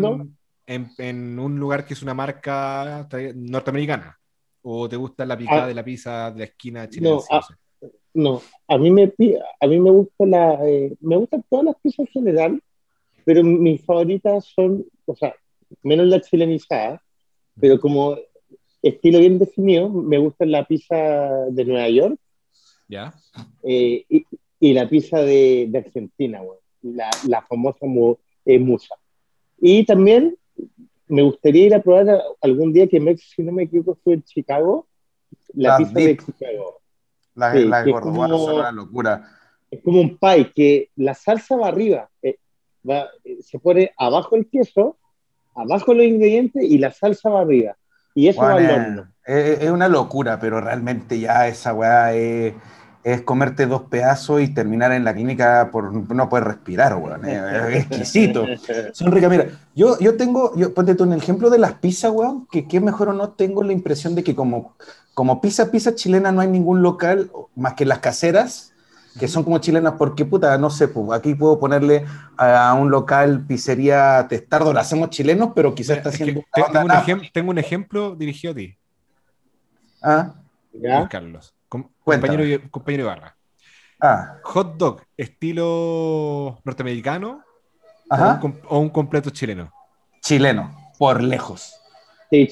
[0.71, 4.19] en, en, un lugar que es una marca norteamericana?
[4.63, 5.69] ¿O te gusta la picada ah.
[5.69, 7.17] de la pizza de la esquina chilena?
[7.17, 7.41] No, a,
[8.13, 9.13] no, a mí me,
[9.61, 12.63] a mí me gusta la, eh, me gustan todas las pizzas en general,
[13.25, 15.35] pero mis favoritas son, o sea,
[15.83, 17.03] menos la chilenizada,
[17.59, 18.17] pero como
[18.83, 20.97] estilo bien definido, me gusta la pizza
[21.51, 22.19] de Nueva York.
[22.89, 23.15] ¿Ya?
[23.63, 24.27] Eh, y,
[24.61, 26.41] y, la pizza de, de Argentina,
[26.83, 27.87] la, la, famosa
[28.45, 28.95] eh, musa.
[29.59, 30.37] Y también
[31.09, 34.23] me gustaría ir a probar algún día que Mex, si no me equivoco, fue en
[34.23, 34.87] Chicago,
[35.55, 36.81] la, pizza de Chicago.
[37.35, 39.29] La, sí, la de es una locura.
[39.71, 42.37] Es como un pie, que la salsa va arriba, eh,
[42.89, 43.09] va,
[43.43, 44.97] se pone abajo el queso,
[45.55, 47.77] abajo los ingredientes y la salsa va arriba.
[48.15, 49.13] Y eso va al horno.
[49.25, 52.55] Es, una locura, pero realmente ya esa weá es,
[53.03, 57.25] es comerte dos pedazos y terminar en la clínica por no poder respirar, weón.
[57.25, 58.47] Es, exquisito.
[58.93, 59.31] Son ricas.
[59.31, 62.69] Mira, yo, yo tengo, yo, ponte tú en el ejemplo de las pizzas, weón, que
[62.69, 64.77] qué mejor o no tengo la impresión de que como,
[65.15, 68.75] como pizza, pizza chilena no hay ningún local más que las caseras,
[69.19, 72.05] que son como chilenas, porque puta, no sé, pues, aquí puedo ponerle
[72.37, 76.43] a un local pizzería Testardo, lo hacemos chilenos, pero quizás está haciendo.
[77.33, 78.77] tengo, un ejemplo dirigido a ti.
[80.03, 80.35] Ah,
[80.73, 81.09] ¿Ya?
[81.09, 83.37] Carlos compañero, compañero Ibarra.
[84.01, 84.39] Ah.
[84.43, 87.45] Hot dog, estilo norteamericano
[88.69, 89.73] O, un, completo chileno.
[90.23, 91.75] Chileno, por lejos.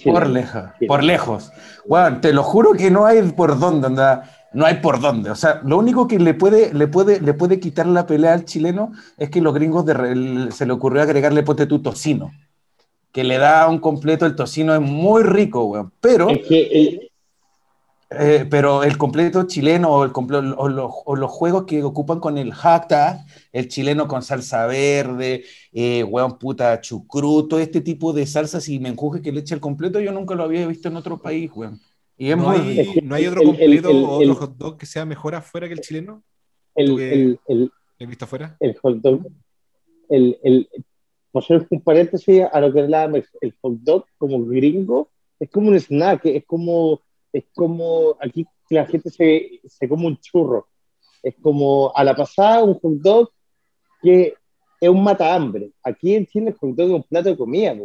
[0.04, 1.50] por lejos, por lejos.
[1.86, 4.34] Bueno, te lo juro que no hay por dónde, anda.
[4.52, 5.30] No hay por dónde.
[5.30, 8.44] O sea, lo único que le puede, le puede, le puede quitar la pelea al
[8.44, 9.84] chileno es que los gringos
[10.54, 12.32] se le ocurrió agregarle pote tu tocino.
[13.12, 15.92] Que le da un completo, el tocino es muy rico, weón.
[16.00, 16.30] Pero.
[16.30, 17.07] Es que
[18.10, 20.12] eh, pero el completo chileno o, el
[20.56, 23.18] o, los, juegos que ocupan con el hashtag,
[23.52, 29.20] el chileno con salsa verde, eh, hueón puta chucruto, este tipo de salsas y menjuje
[29.20, 31.78] que le echa el completo, yo nunca lo había visto en otro país, weón.
[32.16, 35.68] Y no, hay, ¿No hay otro completo o otro hot dog que sea mejor afuera
[35.68, 36.24] que el chileno?
[36.74, 37.38] El,
[37.98, 38.56] ¿He visto afuera?
[38.58, 39.28] El hot dog,
[40.08, 40.68] el, el,
[41.30, 45.68] por ser un paréntesis a lo que es el hot dog como gringo, es como
[45.68, 50.68] un snack, es como es como aquí la gente se, se come un churro.
[51.22, 53.30] Es como a la pasada un hot dog
[54.02, 54.34] que
[54.80, 55.72] es un mata hambre.
[55.82, 57.76] Aquí en Chile el hot dog es un plato de comida,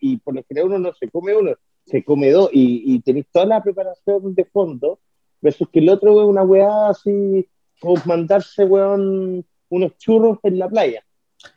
[0.00, 1.54] y por lo general uno no se come uno,
[1.86, 4.98] se come dos, y, y tenéis toda la preparación de fondo,
[5.40, 7.46] versus que el otro es una weá así,
[7.80, 11.04] como mandarse, weón, unos churros en la playa.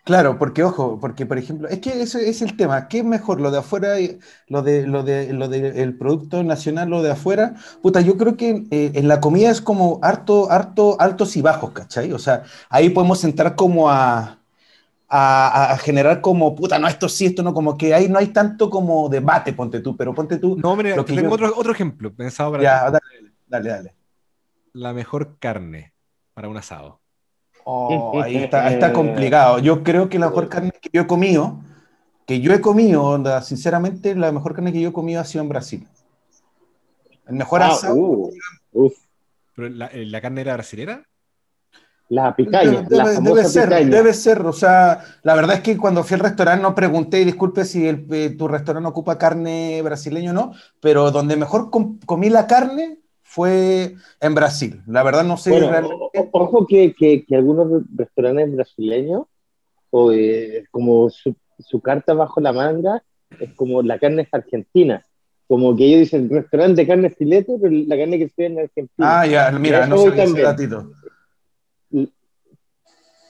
[0.03, 3.41] Claro, porque ojo, porque por ejemplo, es que ese es el tema, ¿qué es mejor,
[3.41, 3.95] lo de afuera,
[4.47, 7.55] lo de lo de lo del producto nacional, lo de afuera?
[7.81, 11.71] Puta, yo creo que eh, en la comida es como harto, harto, altos y bajos,
[11.71, 12.11] ¿cachai?
[12.13, 14.39] O sea, ahí podemos entrar como a,
[15.07, 18.69] a, generar como, puta, no, esto sí, esto no, como que ahí no hay tanto
[18.69, 20.57] como debate, ponte tú, pero ponte tú.
[20.57, 22.63] No, hombre, tengo otro, otro ejemplo pensado para.
[22.63, 23.95] Ya, dale, dale, dale.
[24.73, 25.93] La mejor carne
[26.33, 27.01] para un asado.
[27.67, 29.57] Oh, ahí está, está, complicado.
[29.59, 31.63] Yo creo que la mejor carne que yo he comido,
[32.27, 35.49] que yo he comido, sinceramente, la mejor carne que yo he comido ha sido en
[35.49, 35.87] Brasil.
[37.27, 37.95] El mejor ah, asado.
[37.95, 38.91] Uh,
[39.55, 41.03] ¿Pero eh, la, carne era brasilera?
[42.09, 42.83] La picaña.
[42.83, 44.41] Debe, ser, debe ser.
[44.41, 47.87] O sea, la verdad es que cuando fui al restaurante no pregunté, y disculpe si
[47.87, 52.99] eh, tu restaurante ocupa carne brasileña o no, pero donde mejor comí la carne
[53.35, 54.81] fue en Brasil.
[54.87, 55.51] La verdad no sé.
[56.31, 59.23] Ojo que, que, algunos restaurantes brasileños,
[59.89, 63.03] o, eh, como su, su, carta bajo la manga,
[63.37, 65.05] es como la carne es argentina.
[65.47, 68.59] Como que ellos dicen restaurante de carne filete, pero la carne que se ve en
[68.59, 69.19] Argentina.
[69.19, 70.91] Ah, ya, mira, no sé ese datito.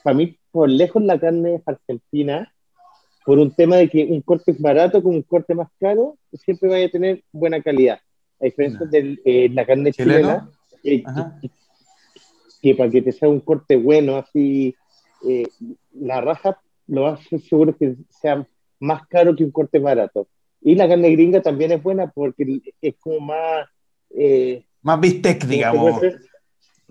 [0.04, 2.54] Para mí, por lejos, la carne es argentina,
[3.24, 6.68] por un tema de que un corte es barato con un corte más caro, siempre
[6.68, 7.98] vaya a tener buena calidad
[8.40, 10.48] a diferencia de eh, la carne chilena,
[10.82, 14.74] que, para que te sea un corte bueno, así,
[15.26, 15.46] eh,
[15.92, 18.46] la raja lo hace seguro que sea
[18.80, 20.28] más caro que un corte barato.
[20.60, 23.68] Y la carne gringa también es buena porque es como más...
[24.10, 26.00] Eh, más bistec, digamos.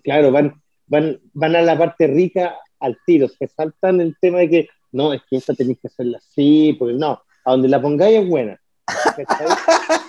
[0.03, 4.49] Claro, van, van, van a la parte rica al tiro, se saltan el tema de
[4.49, 8.19] que no, es que esta tenéis que hacerla así, porque no, a donde la pongáis
[8.19, 8.59] es buena.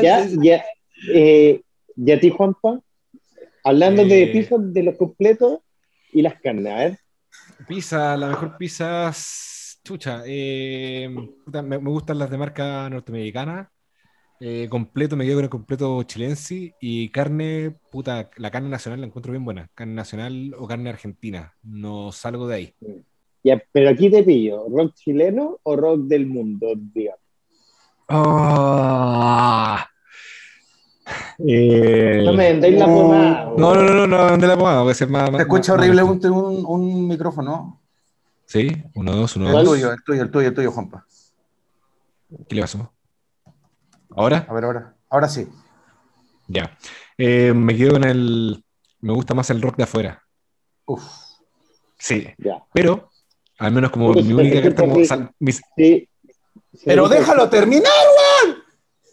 [0.00, 0.64] ya, ya,
[1.12, 1.62] eh,
[1.96, 2.80] y a ti, Juanpa,
[3.64, 5.60] hablando de eh, pizza, de los completos
[6.12, 6.98] y las carnes, a ver.
[7.66, 9.12] Pizza, la mejor pizza,
[9.84, 11.08] chucha, eh,
[11.62, 13.70] me, gustan las de marca norteamericana.
[14.68, 19.32] completo, me quedo con el completo chilense y carne, puta, la carne nacional la encuentro
[19.32, 19.68] bien buena.
[19.74, 21.54] Carne nacional o carne argentina.
[21.62, 22.74] No salgo de ahí.
[23.44, 27.21] Ya, pero aquí te pillo, ¿rock chileno o rock del mundo, digamos?
[28.08, 29.88] Ah,
[31.38, 33.52] eh, no me vendéis la pomada.
[33.56, 35.30] No, no, no, no, no la pomada, puede ser más.
[35.30, 37.80] Se escucha horrible un, un, un, micrófono.
[38.46, 39.60] Sí, uno, dos, uno, dos.
[39.60, 41.06] El tuyo, el tuyo, el tuyo, el tuyo, Juanpa.
[42.48, 42.92] ¿Qué le pasó?
[44.10, 44.46] ¿Ahora?
[44.48, 44.94] A ver, ahora.
[45.08, 45.48] Ahora sí.
[46.48, 46.76] Ya.
[47.16, 48.64] Eh, me quedo con el.
[49.00, 50.22] Me gusta más el rock de afuera.
[50.86, 51.02] Uf.
[51.98, 52.28] Sí.
[52.38, 52.62] Ya.
[52.72, 53.10] Pero,
[53.58, 54.82] al menos como mi única carta.
[54.82, 54.96] Como,
[55.76, 56.08] sí.
[56.84, 57.90] Pero déjalo terminar,
[58.46, 58.62] weón.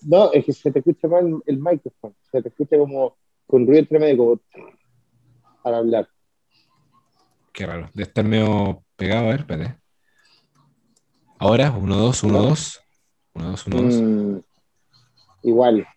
[0.03, 3.85] No, es que se te escucha mal el micrófono, se te escucha como con ruido
[3.85, 4.69] tremendo, como
[5.63, 6.09] al hablar.
[7.51, 9.77] Qué raro, de estar medio pegado, a ver, espérate.
[11.37, 12.81] Ahora, 1, 2, 1, 2.
[13.33, 13.81] 1, 2, 1,
[14.33, 14.45] 2.
[15.43, 15.87] Igual.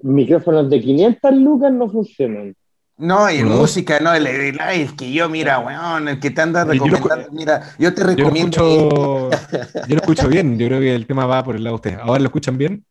[0.00, 2.56] Micrófonos de 500 lucas no funcionan.
[3.00, 7.32] No, y música, no, el, el, que yo, mira, weón, el que te anda recomendando,
[7.32, 9.30] mira, yo te recomiendo.
[9.88, 11.98] Yo lo, escucho, bien, yo creo que el tema va por el lado de ustedes.
[11.98, 12.84] ¿Ahora lo escuchan bien?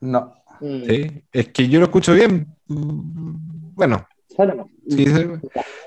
[0.00, 0.32] No.
[0.60, 2.46] Sí, es que yo lo escucho bien.
[2.66, 4.06] Bueno.
[4.88, 5.04] Sí,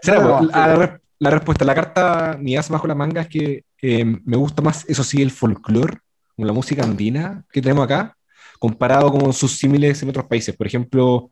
[0.03, 4.61] la, la, respuesta, la carta mi as bajo la manga es que eh, me gusta
[4.61, 5.97] más, eso sí, el folclore,
[6.35, 8.17] la música andina que tenemos acá,
[8.59, 10.55] comparado con sus símiles en otros países.
[10.55, 11.31] Por ejemplo,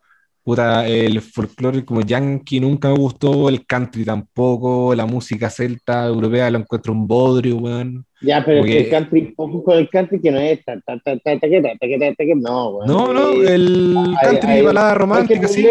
[0.50, 6.50] puta, el folclore como yankee nunca me gustó, el country tampoco, la música celta europea
[6.50, 8.04] lo encuentro un bodrio, weón.
[8.20, 10.98] Ya, pero es que el country, ojo con el country que no es ta, ta,
[10.98, 12.88] ta, ta, ta, ta, ta, no, weón.
[12.88, 15.68] No, no, el country balada romántica, sí.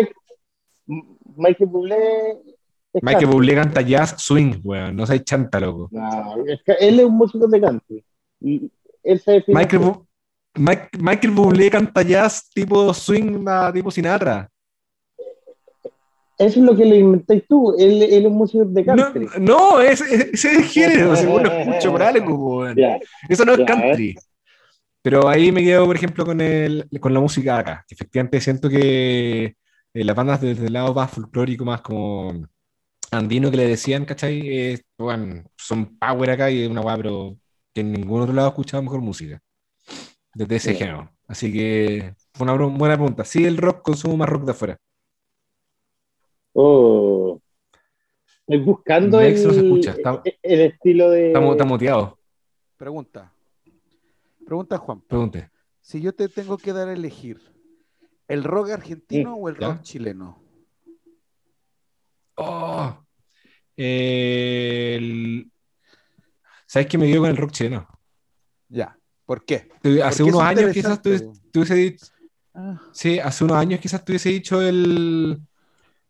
[1.36, 1.98] Michael Bublé
[3.02, 5.90] Michael Bublé canta jazz swing, weón, no seas chanta, loco.
[5.92, 8.04] No, es que él es un músico de country.
[8.40, 8.72] Y
[9.04, 9.82] él se Michael,
[10.56, 14.50] Michael Bublé canta jazz tipo swing, tipo Sinatra.
[16.40, 17.76] Eso es lo que le inventáis tú.
[17.78, 19.28] Él, él, es un músico de country.
[19.40, 22.66] No, no ese es, el género, según lo escucho por algo,
[23.28, 24.16] Eso no es country.
[25.02, 27.86] Pero ahí me quedo, por ejemplo, con, el, con la música acá.
[27.90, 29.44] Efectivamente, siento que
[29.94, 32.48] eh, las bandas desde el lado más folclórico, más como
[33.12, 34.82] andino que le decían, ¿cachai?
[34.98, 37.38] bueno, son power acá y una guay, pero
[37.74, 39.42] que en ningún otro lado escuchaba mejor música.
[40.34, 41.12] Desde ese género.
[41.28, 43.26] Así que fue una buena pregunta.
[43.26, 44.78] Sí, el rock consumo más rock de afuera.
[46.54, 47.42] Oh.
[48.48, 49.36] Estoy buscando el,
[50.42, 51.28] el, estilo de.
[51.28, 52.18] Estamos está moteado.
[52.78, 53.32] Pregunta.
[54.44, 55.02] Pregunta, Juan.
[55.02, 55.52] Pregunte.
[55.82, 57.40] Si yo te tengo que dar a elegir,
[58.28, 60.42] ¿el rock argentino o el rock chileno?
[62.36, 62.98] Oh.
[66.66, 67.88] ¿Sabes qué me dio con el rock chileno?
[68.68, 68.98] Ya.
[69.26, 69.70] ¿Por qué?
[70.04, 72.08] Hace unos años quizás tuviese dicho.
[72.56, 72.82] Ah.
[72.92, 75.40] Sí, hace unos años quizás tuviese dicho el,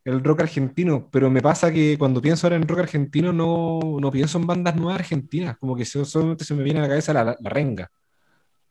[0.06, 4.12] el rock argentino, pero me pasa que cuando pienso ahora en rock argentino no, no
[4.12, 7.38] pienso en bandas nuevas argentinas, como que solamente se me viene a la cabeza la,
[7.40, 7.90] la renga.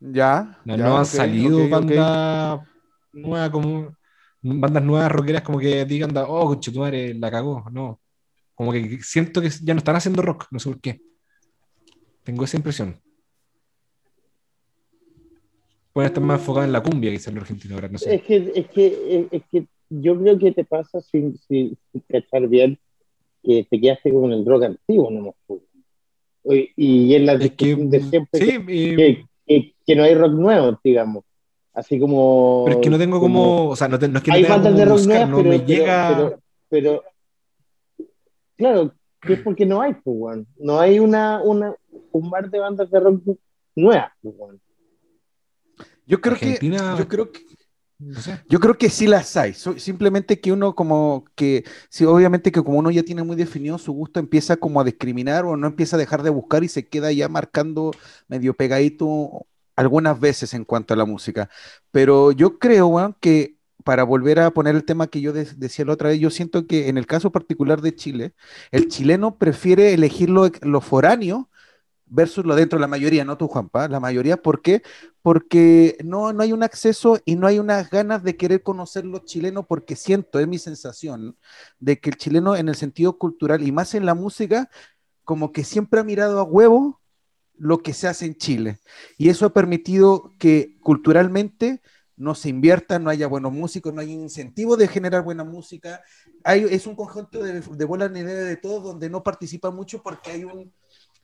[0.00, 0.58] Ya.
[0.64, 2.60] No, han salido bandas
[3.12, 3.96] nuevas como
[4.40, 8.00] bandas nuevas rockeras como que digan, oh, madre, la cagó, no.
[8.54, 11.00] Como que siento que ya no están haciendo rock, no sé por qué.
[12.24, 13.00] Tengo esa impresión.
[15.92, 18.14] Pueden estar más enfocados en la cumbia, quizás en argentino ahora, no sé.
[18.14, 21.76] Es que, es que, es que yo creo que te pasa sin, sin,
[22.08, 22.78] cachar bien
[23.42, 25.34] que te quedaste con el rock antiguo, no
[26.44, 28.66] y, en la es que, de siempre
[29.46, 31.24] que, que, no hay rock nuevo, digamos.
[31.74, 32.64] Así como.
[32.66, 33.68] Pero es que no tengo como.
[33.68, 36.38] o sea, no, es que hay no bandas de rock nuevas, no pero, me llega.
[36.68, 37.04] Pero,
[38.56, 41.74] claro, que es porque no hay, pues, No hay una, una,
[42.12, 43.22] un bar de bandas de rock
[43.76, 44.34] nuevas, pues,
[46.06, 46.58] Yo creo que.
[46.60, 47.40] Yo creo que
[48.48, 52.78] yo creo que sí las hay, simplemente que uno como que, sí, obviamente que como
[52.78, 55.98] uno ya tiene muy definido su gusto, empieza como a discriminar o no empieza a
[55.98, 57.90] dejar de buscar y se queda ya marcando
[58.28, 61.50] medio pegadito algunas veces en cuanto a la música.
[61.90, 66.10] Pero yo creo, que para volver a poner el tema que yo decía la otra
[66.10, 68.34] vez, yo siento que en el caso particular de Chile,
[68.70, 71.48] el chileno prefiere elegir lo, lo foráneo
[72.10, 74.82] versus lo dentro, la mayoría, no tú, Juanpa, la mayoría, ¿por qué?
[75.22, 79.24] Porque no, no hay un acceso y no hay unas ganas de querer conocer los
[79.24, 81.36] chilenos, porque siento, es mi sensación,
[81.78, 84.70] de que el chileno en el sentido cultural y más en la música,
[85.24, 87.00] como que siempre ha mirado a huevo
[87.56, 88.78] lo que se hace en Chile.
[89.16, 91.82] Y eso ha permitido que culturalmente
[92.16, 96.02] no se invierta, no haya buenos músicos, no hay incentivo de generar buena música.
[96.42, 100.44] Hay, es un conjunto de, de bolas de todo donde no participa mucho porque hay
[100.44, 100.72] un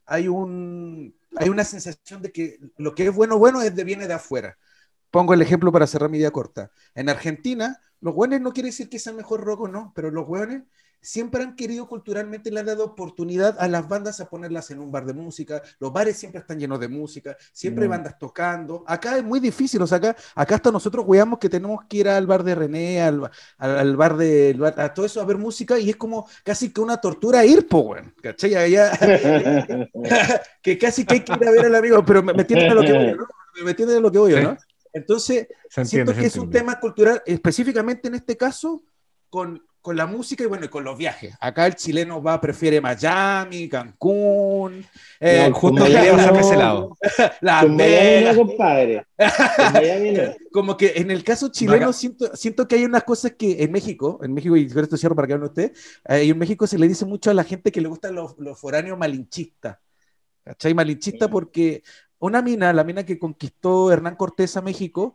[0.07, 4.07] hay, un, hay una sensación de que lo que es bueno, bueno, es de, viene
[4.07, 4.57] de afuera.
[5.11, 6.71] Pongo el ejemplo para cerrar mi idea corta.
[6.95, 10.27] En Argentina, los buenos no quiere decir que sea mejor rock o no, pero los
[10.27, 10.63] buenos
[11.05, 14.91] siempre han querido culturalmente, le han dado oportunidad a las bandas a ponerlas en un
[14.91, 17.93] bar de música, los bares siempre están llenos de música, siempre hay mm.
[17.93, 21.85] bandas tocando, acá es muy difícil, o sea, acá, acá hasta nosotros weamos que tenemos
[21.89, 25.37] que ir al bar de René, al, al, bar de, a todo eso a ver
[25.37, 28.55] música y es como casi que una tortura ir, po, weón, ¿cachai?
[30.63, 32.93] que casi que hay que ir a ver al amigo, pero me, me lo que
[32.93, 33.27] voy, ¿no?
[33.63, 34.57] Me entienden lo que voy, ¿no?
[34.95, 35.49] Entonces,
[35.85, 38.85] siento que es un tema cultural, específicamente en este caso,
[39.29, 41.37] con, con la música y bueno, y con los viajes.
[41.39, 44.83] Acá el chileno va, prefiere Miami, Cancún,
[45.21, 46.97] eh, junto a ese lado.
[47.43, 48.35] La Vegas.
[48.39, 49.07] compadre.
[50.53, 54.21] Como que en el caso chileno siento, siento que hay unas cosas que en México,
[54.23, 55.73] en México, y esto cierro para que vean usted,
[56.09, 58.59] eh, en México se le dice mucho a la gente que le gustan los, los
[58.59, 59.77] foráneos malinchistas.
[60.45, 60.73] ¿Cachai?
[60.73, 61.83] Malinchista porque
[62.19, 65.15] una mina, la mina que conquistó Hernán Cortés a México,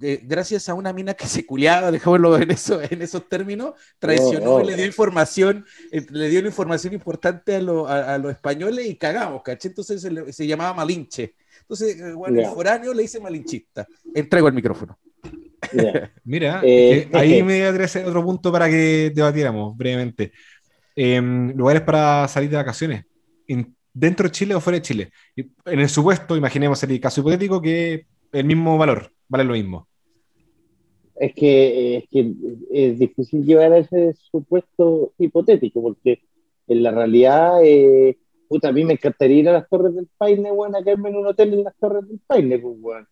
[0.00, 4.60] eh, gracias a una mina que se culiaba, dejémoslo en, eso, en esos términos, traicionó
[4.60, 9.42] y le dio información, eh, le dio una información importante a, los españoles y cagamos,
[9.42, 9.68] ¿caché?
[9.68, 11.36] Entonces se, llamaba Malinche.
[11.60, 13.86] Entonces, eh, bueno, el foráneo le dice malinchista.
[14.12, 14.98] Entrego el micrófono.
[16.24, 20.32] Mira, ahí me hacer otro punto para que debatiéramos brevemente.
[20.96, 23.04] Em, lugares para salir de vacaciones.
[23.92, 25.12] ¿Dentro de Chile o fuera de Chile?
[25.36, 29.86] En el supuesto, imaginemos el caso hipotético que el mismo valor, vale lo mismo.
[31.16, 32.32] Es que, es que
[32.72, 36.22] es difícil llevar a ese supuesto hipotético, porque
[36.66, 38.18] en la realidad, eh,
[38.48, 41.16] puta, a mí me encantaría ir a las Torres del Paine, bueno, a quedarme en
[41.16, 43.06] un hotel en las Torres del Paine, pues,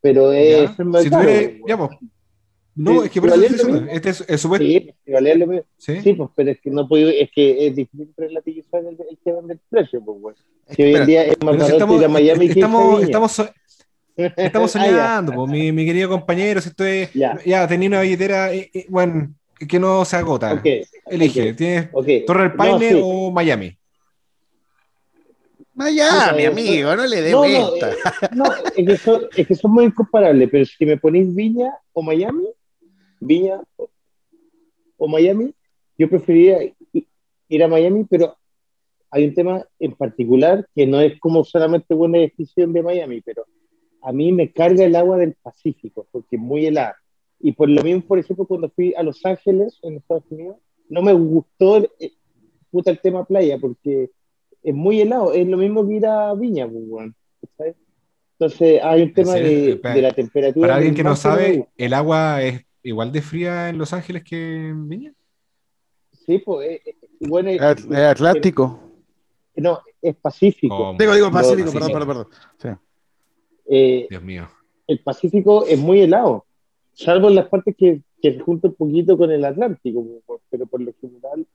[0.00, 0.82] Pero es si
[2.76, 4.66] no, es que por eso este es el supuesto.
[4.66, 4.90] Sí,
[5.78, 6.00] ¿Sí?
[6.00, 9.42] sí, pues, pero es que no puedo, es que es difícil relativizar el, el tema
[9.42, 10.38] del precio, pues, bueno.
[10.74, 13.42] Que hoy en día es más barato ir a Miami estamos, que estamos,
[14.16, 18.86] Estamos soñando, ah, mi, mi, querido compañero, si estoy ya, tenía una billetera, eh, eh,
[18.88, 19.34] bueno,
[19.68, 20.62] que no se agota.
[21.06, 21.90] Elige, ¿tienes
[22.26, 23.76] Torre del Paine o Miami?
[25.74, 27.90] Miami, amigo, no le dé vuelta.
[28.32, 28.44] No,
[28.76, 32.46] es, que son, es, que son, muy incomparables, pero si me ponéis Viña o Miami,
[33.18, 33.60] Viña
[34.96, 35.52] o, Miami,
[35.98, 36.58] yo preferiría
[37.48, 38.36] ir a Miami, pero
[39.10, 43.44] hay un tema en particular que no es como solamente buena decisión de Miami, pero
[44.04, 46.96] a mí me carga el agua del Pacífico, porque es muy helada.
[47.40, 50.56] Y por lo mismo, por ejemplo, cuando fui a Los Ángeles, en Estados Unidos,
[50.88, 52.12] no me gustó el, eh,
[52.70, 54.10] puta, el tema playa, porque
[54.62, 55.32] es muy helado.
[55.32, 57.12] Es lo mismo que ir a Viña, pues,
[57.56, 57.76] ¿sabes?
[58.38, 60.66] Entonces, hay un tema de, la temperatura.
[60.66, 64.68] Para alguien que no sabe, ¿el agua es igual de fría en Los Ángeles que
[64.68, 65.14] en Viña?
[66.26, 68.80] Sí, pues, eh, eh, bueno, es, Atlántico.
[69.56, 70.90] no, es Pacífico.
[70.90, 72.26] Oh, digo, digo, Pacífico, perdón, perdón, perdón.
[72.58, 72.68] Sí.
[73.66, 74.48] Eh, Dios mío.
[74.86, 76.44] El Pacífico es muy helado,
[76.92, 80.04] salvo en las partes que, que se junta un poquito con el Atlántico,
[80.50, 81.46] pero por lo general.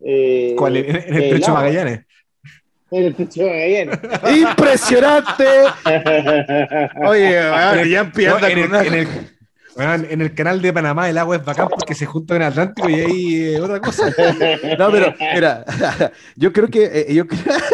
[0.00, 0.76] Eh, ¿Cuál?
[0.76, 2.00] ¿En, el Estrecho Magallanes?
[2.90, 3.98] En el Estrecho Magallanes.
[4.50, 5.44] ¡Impresionante!
[7.06, 7.32] Oye,
[7.90, 9.08] ya empieza en, el,
[10.10, 12.90] en, el, canal de Panamá el agua es bacán porque se junta con el Atlántico
[12.90, 14.06] y ahí eh, otra cosa.
[14.78, 15.64] No, pero mira,
[16.36, 17.24] yo creo que eh, yo,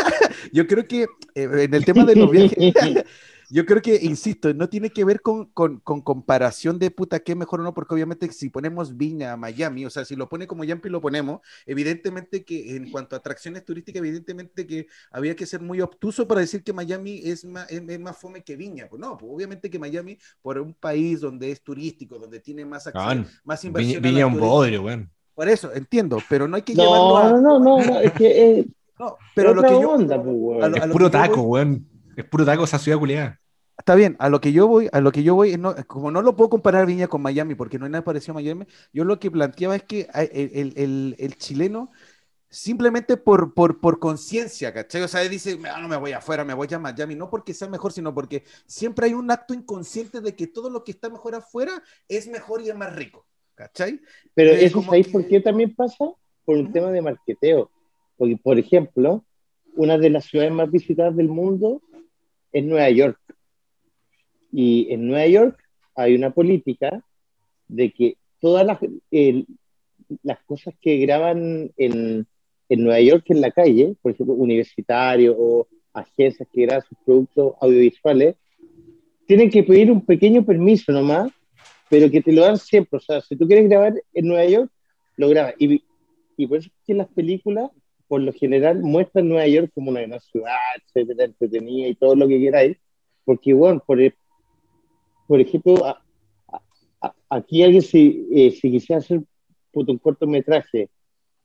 [0.53, 3.05] yo creo que en el tema de los viajes
[3.51, 7.61] yo creo que, insisto, no tiene que ver con, con, comparación de puta qué mejor
[7.61, 10.89] o no, porque obviamente si ponemos Viña, Miami, o sea, si lo pone como Yampi
[10.89, 15.81] lo ponemos, evidentemente que en cuanto a atracciones turísticas, evidentemente que había que ser muy
[15.81, 18.89] obtuso para decir que Miami es más, es, más fome que Viña.
[18.89, 22.87] Pues no, pues obviamente que Miami, por un país donde es turístico, donde tiene más
[22.87, 24.03] acción, más inversión.
[24.03, 25.09] Viña, un bodrio, bueno.
[25.35, 27.31] Por eso, entiendo, pero no hay que no, llevarlo a...
[27.33, 28.61] No, no, no, es que...
[28.61, 28.67] es
[28.99, 29.91] no, pero lo que yo...
[29.91, 31.87] Onda, pues, es puro taco, weón.
[32.17, 33.41] Es puro taco esa ciudad culiada.
[33.79, 35.55] Está bien, a lo que yo voy, a lo que yo voy,
[35.87, 38.67] como no lo puedo comparar Viña con Miami, porque no hay nada parecido a Miami,
[38.91, 41.91] yo lo que planteaba es que el, chileno
[42.49, 45.03] simplemente por, por, por conciencia, ¿cachai?
[45.03, 47.69] O sea, dice, ah, no me voy afuera, me voy a Miami, no porque sea
[47.69, 51.35] mejor, sino porque siempre hay un acto inconsciente de que todo lo que está mejor
[51.35, 54.01] afuera es mejor y es más rico, ¿cachai?
[54.33, 56.07] Pero eh, eso es por qué también pasa
[56.47, 57.71] por un tema de marqueteo.
[58.17, 59.23] Porque, por ejemplo,
[59.75, 61.83] una de las ciudades más visitadas del mundo
[62.53, 63.19] es Nueva York.
[64.53, 65.59] Y en Nueva York
[65.95, 67.05] hay una política
[67.69, 68.79] de que todas las,
[70.23, 72.27] las cosas que graban en,
[72.69, 77.55] en, Nueva York en la calle, por ejemplo, universitarios o agencias que graban sus productos
[77.61, 78.37] audiovisuales,
[79.27, 81.33] tienen que pedir un pequeño permiso nomás,
[81.91, 82.99] pero que te lo dan siempre.
[82.99, 84.71] O sea, si tú quieres grabar en Nueva York,
[85.17, 85.55] lo grabas.
[85.59, 85.83] Y,
[86.37, 87.71] y por eso es que las películas,
[88.09, 92.29] por lo general, muestran Nueva York como una gran ciudad, etcétera, entretenida y todo lo
[92.29, 92.77] que queráis.
[93.25, 93.99] Porque, bueno, por,
[95.27, 95.97] por ejemplo,
[97.29, 99.23] aquí alguien si, eh, si quisiera hacer
[99.73, 100.89] un cortometraje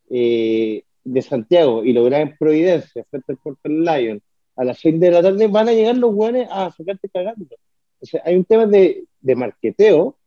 [0.10, 4.22] eh, de Santiago y lograr en Providencia, frente al Puerto Lion,
[4.56, 7.56] a las 6 de la tarde van a llegar los buenos a sacarte cagando.
[8.00, 10.18] O sea, hay un tema de, de marqueteo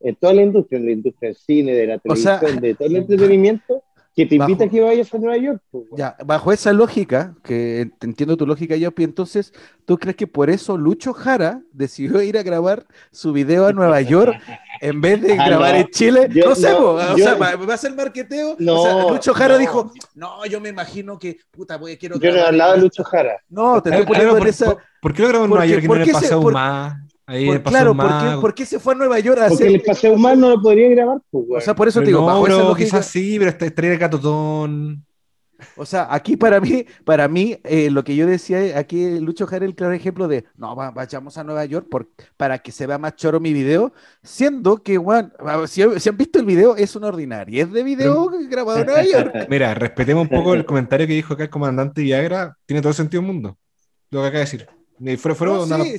[0.00, 2.96] en toda la industria, en la industria del cine, de la televisión, de todo el
[2.96, 3.82] entretenimiento,
[4.14, 5.62] que te invita a que vayas a Nueva York.
[5.70, 9.52] Pues, ya, bajo esa lógica, que entiendo tu lógica, yo entonces,
[9.86, 14.00] ¿tú crees que por eso Lucho Jara decidió ir a grabar su video a Nueva
[14.02, 14.38] York
[14.80, 16.28] en vez de ah, grabar en Chile?
[16.28, 18.56] no sé, o sea, ¿va a ser marqueteo?
[18.58, 22.36] o sea, Lucho Jara dijo, no, yo me imagino que, puta, voy, quiero Yo no
[22.36, 23.40] he hablado de Lucho Jara.
[23.48, 24.76] No, te estoy poniendo por, esa...
[25.00, 27.11] ¿Por, qué lo grabó en Nueva York y no le pasó más?
[27.26, 27.94] Ahí claro,
[28.40, 30.88] ¿por qué, se fue a Nueva York a Porque el paseo humano no lo podría
[30.88, 31.18] grabar.
[31.30, 35.04] Pues, o sea, por eso te digo, no, quizás sí, pero estaría el gatotón.
[35.76, 39.64] O sea, aquí para mí, para mí, eh, lo que yo decía, aquí Lucho Jara
[39.64, 43.16] el claro ejemplo de, no, vayamos a Nueva York por, para que se vea más
[43.16, 43.92] choro mi video,
[44.22, 45.30] siendo que, bueno,
[45.66, 49.34] si, han visto el video, es una ordinaria, es de video grabado en Nueva York.
[49.48, 53.20] Mira, respetemos un poco el comentario que dijo acá el comandante Viagra, tiene todo sentido
[53.20, 53.56] el mundo,
[54.10, 54.81] lo que acaba de decir.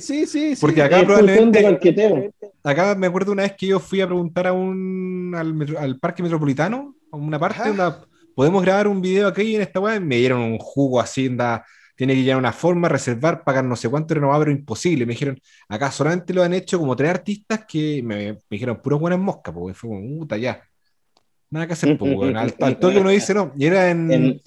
[0.00, 2.30] sí, sí, Porque acá probablemente.
[2.62, 6.96] Acá me acuerdo una vez que yo fui a preguntar a un, al, parque metropolitano,
[7.12, 7.98] a una parte, una,
[8.34, 10.00] podemos grabar un video aquí en esta web.
[10.00, 11.64] Me dieron un jugo así, anda,
[11.96, 15.04] tiene que llegar una forma, reservar, pagar no sé cuánto renovado, pero imposible.
[15.04, 15.38] Me dijeron,
[15.68, 19.74] acá solamente lo han hecho como tres artistas que me, dijeron, puros buenas moscas, porque
[19.74, 20.62] fue como, puta, ya.
[21.50, 23.52] Nada que hacer, pues, al, al, toque uno dice no.
[23.56, 24.42] Y era en, en,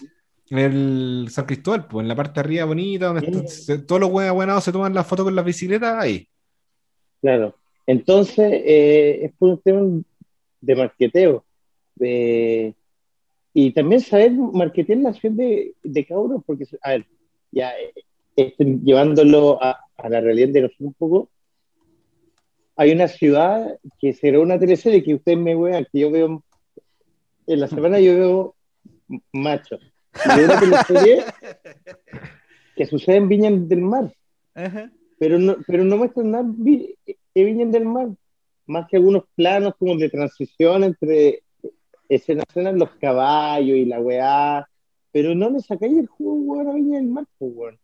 [0.50, 4.72] el San Cristóbal, pues, en la parte de arriba bonita, donde todos los buenos se
[4.72, 6.28] toman la foto con las bicicletas, ahí.
[7.22, 7.56] Claro.
[7.86, 10.02] Entonces, eh, es por un tema
[10.62, 11.44] de marqueteo.
[13.54, 16.08] y también saber marketear la ciudad de, de
[16.46, 17.06] porque, a ver,
[17.52, 17.74] ya
[18.36, 21.30] eh, llevándolo a, a, la realidad de nosotros un poco,
[22.76, 26.44] hay una ciudad que será una teleserie que ustedes me vean, que yo veo,
[27.48, 28.56] en la semana yo veo
[29.34, 29.82] machos.
[30.26, 31.24] Una teleserie
[32.76, 34.14] que sucede en Viña del Mar.
[35.20, 38.10] Pero no, pero no muestran nada que vienen del mar,
[38.66, 41.44] más que algunos planos como de transición entre
[42.10, 44.68] escenas, los caballos y la weá,
[45.12, 47.80] pero no le sacáis el jugo, a Viña del Mar, pues, weón.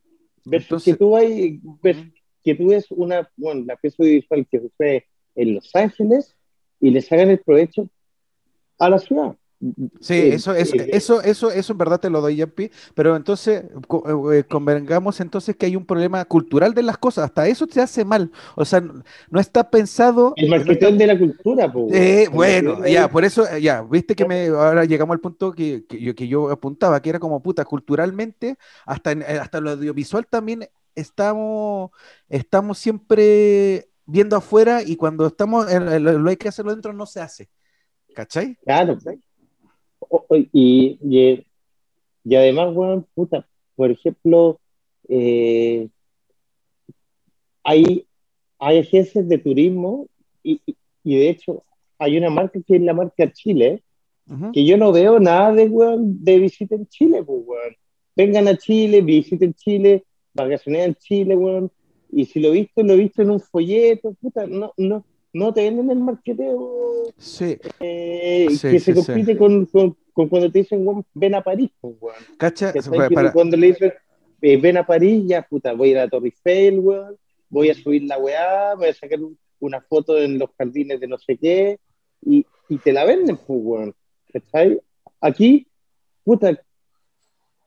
[0.84, 1.62] que tú hay,
[2.44, 5.06] que tú ves una, bueno, la pieza visual que sucede
[5.36, 6.36] en Los Ángeles
[6.80, 7.90] y le sacan el provecho
[8.80, 9.36] a la ciudad.
[10.00, 14.34] Sí, eso, eso, eso, eso, eso en verdad te lo doy, Yampi, pero entonces eh,
[14.34, 18.04] eh, convengamos entonces que hay un problema cultural de las cosas, hasta eso te hace
[18.04, 20.34] mal, o sea, no está pensado...
[20.36, 22.30] El marketing de la cultura, pues.
[22.30, 26.16] bueno, ya, por eso, ya, viste que me, ahora llegamos al punto que, que, yo,
[26.16, 30.68] que yo apuntaba, que era como puta, culturalmente, hasta, en, eh, hasta lo audiovisual también
[30.96, 31.92] estamos,
[32.30, 37.22] estamos siempre viendo afuera y cuando estamos, en, lo hay que hacerlo dentro no se
[37.22, 37.50] hace.
[38.14, 38.58] ¿Cachai?
[38.64, 38.98] Claro,
[40.32, 41.46] y, y,
[42.24, 44.60] y, además, bueno, puta, por ejemplo,
[45.08, 45.90] eh,
[47.64, 48.06] hay,
[48.60, 50.08] hay agencias de turismo
[50.44, 50.62] y,
[51.04, 51.64] y, de hecho
[51.98, 53.84] hay una marca que es la marca Chile,
[54.54, 57.44] que yo no veo nada de, de visita en Chile, pues,
[58.16, 61.72] Vengan a Chile, visiten Chile, vacacionen en Chile, weón.
[62.12, 65.04] Y si lo he visto, lo he visto en un folleto, puta, no, no,
[65.34, 67.58] no te venden el marqueteo sí.
[67.80, 71.96] Eh, que se compite con, con, cuando te dicen, ven a París, pues,
[72.38, 72.72] ¿Cacha?
[73.34, 73.94] Cuando le dicen,
[74.42, 77.18] eh, ven a París, ya, puta, voy a ir a Torre Eiffel, weón,
[77.50, 79.20] voy a subir la weá, voy a sacar
[79.60, 81.80] una foto en los jardines de no sé qué,
[82.22, 83.96] y, y te la venden, pues, weón.
[84.32, 84.80] ¿Cachai?
[85.20, 85.68] Aquí,
[86.24, 86.60] puta,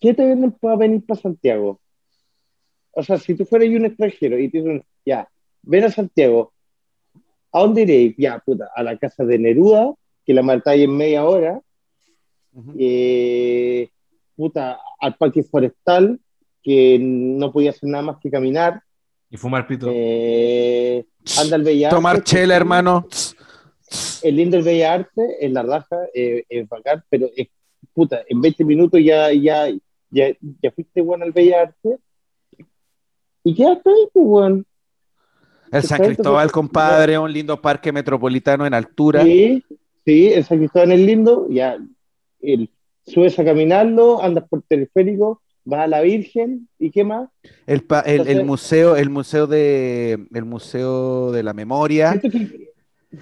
[0.01, 1.81] ¿qué te venden para venir para Santiago?
[2.93, 5.29] O sea, si tú fueras un extranjero y te dicen, ya,
[5.63, 6.53] ven a Santiago,
[7.57, 8.15] ¿A dónde iréis?
[8.19, 9.95] Ya, puta, a la casa de Neruda,
[10.27, 11.59] que la matáis en media hora.
[12.79, 13.89] eh,
[14.37, 16.21] puta, al parque forestal,
[16.63, 18.83] que no podía hacer nada más que caminar.
[19.31, 19.89] Y fumar pito.
[19.91, 21.07] Eh,
[21.41, 21.97] anda al Bellarte.
[21.97, 23.07] Tomar chela, hermano.
[23.09, 27.49] Es lindo el Bellarte, es la raja, eh, es bacán, pero es,
[27.95, 29.71] puta, en 20 minutos ya, ya,
[30.11, 30.29] ya,
[30.63, 31.97] ya fuiste bueno al Bellarte.
[33.45, 34.63] Y quedaste ahí, pues, bueno.
[35.73, 39.23] El San Cristóbal, compadre, un lindo parque metropolitano en altura.
[39.23, 39.63] Sí,
[40.05, 41.77] sí, el San Cristóbal es lindo, ya
[42.41, 42.71] el,
[43.07, 47.29] subes a caminarlo, andas por teleférico, vas a la Virgen y qué más.
[47.67, 52.11] El, el, museo, el museo de el museo de la memoria.
[52.11, 52.71] Siento que,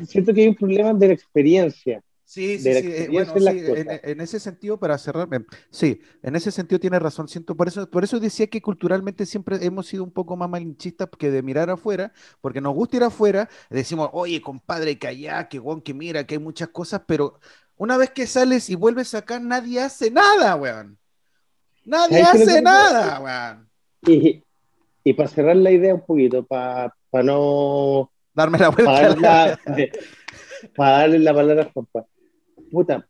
[0.07, 2.03] siento que hay un problema de la experiencia.
[2.25, 2.91] Sí, sí, sí.
[2.91, 7.29] Eh, bueno, en, ese sentido, para cerrarme, sí, en ese sentido tiene razón.
[7.29, 11.09] Siento, por eso, por eso decía que culturalmente siempre hemos sido un poco más malinchistas
[11.19, 15.59] que de mirar afuera, porque nos gusta ir afuera, decimos, oye, compadre, que allá, que
[15.59, 17.39] guan, que mira, que hay muchas cosas, pero
[17.77, 20.99] una vez que sales y vuelves acá, nadie hace nada, weón.
[21.85, 23.69] Nadie hace nada, weón.
[24.07, 24.43] Y,
[25.05, 29.61] y para cerrar la idea un poquito, para no darme la vuelta.
[30.75, 32.07] Para, darle la palabra a Juanpa
[32.75, 33.09] puta,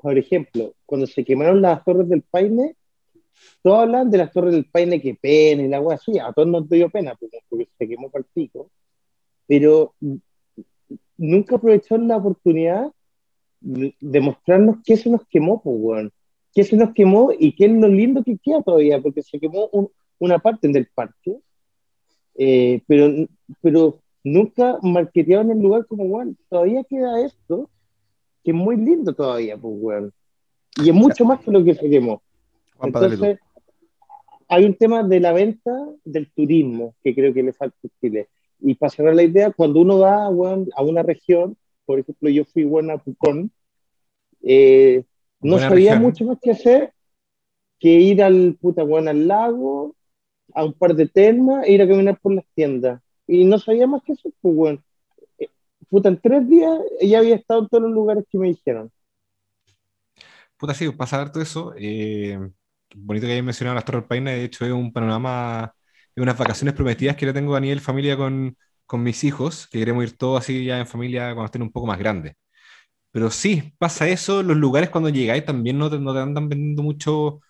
[0.00, 2.74] por ejemplo, cuando se quemaron las torres del Paine,
[3.62, 6.48] todos hablan de las torres del Paine que pena y la agua así, a todos
[6.48, 8.70] nos dio pena pues, porque se quemó por el pico,
[9.46, 9.94] pero
[11.16, 12.90] nunca aprovecharon la oportunidad
[13.60, 16.10] de mostrarnos qué se nos quemó, pues, bueno,
[16.52, 19.70] qué se nos quemó y qué es lo lindo que queda todavía, porque se quemó
[20.18, 21.38] una parte del parque,
[22.34, 23.28] eh, pero,
[23.60, 27.70] pero nunca marquetearon el lugar como, bueno, todavía queda esto,
[28.42, 30.12] que es muy lindo todavía, pues, weón.
[30.76, 32.20] Y es mucho más que lo que queremos.
[32.82, 33.38] Entonces,
[34.48, 35.72] hay un tema de la venta
[36.04, 38.28] del turismo que creo que le falta a Chile.
[38.60, 42.64] Y para cerrar la idea, cuando uno va a una región, por ejemplo, yo fui
[42.64, 43.50] bueno a Pucón,
[44.42, 45.04] eh,
[45.40, 46.92] no sabía mucho más que hacer
[47.78, 49.96] que ir al puta al lago,
[50.54, 53.02] a un par de termas e ir a caminar por las tiendas.
[53.26, 54.82] Y no sabía más que eso, pues bueno.
[55.92, 58.90] Eh, puta, en tres días ya había estado en todos los lugares que me dijeron.
[60.56, 61.74] Puta, sí, pasa todo eso.
[61.76, 62.38] Eh,
[62.94, 65.74] bonito que hayas mencionado las Torres Paine, de hecho es un panorama
[66.14, 69.78] de unas vacaciones prometidas que yo tengo a nivel familia con, con mis hijos, que
[69.78, 72.34] queremos ir todos así ya en familia cuando estén un poco más grandes.
[73.12, 76.82] Pero sí, pasa eso, los lugares cuando llegáis también no te, no te andan vendiendo
[76.82, 77.40] mucho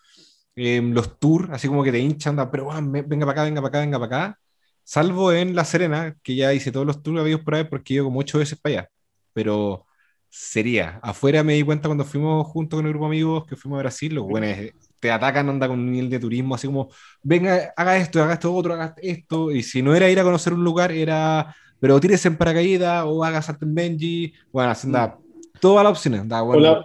[0.57, 2.68] em, los tours, así como que te hinchan, pero
[3.07, 4.40] venga para acá, venga para acá, venga para acá.
[4.85, 8.05] Salvo en La Serena, que ya hice todos los tours habidos por ahí porque ido
[8.05, 8.89] como ocho veces para allá.
[9.33, 9.87] Pero
[10.28, 13.78] sería, afuera me di cuenta cuando fuimos junto con un grupo de amigos que fuimos
[13.78, 14.57] a Brasil, los buenos
[14.99, 16.89] te atacan, anda con un nivel de turismo, así como,
[17.24, 20.55] venga, haga esto, haga esto otro, haga esto, y si no era ir a conocer
[20.55, 25.18] un lugar, era, pero tírese en paracaídas o haga Salten Benji, bueno, así anda,
[25.61, 26.85] todas las opciones, anda, bueno.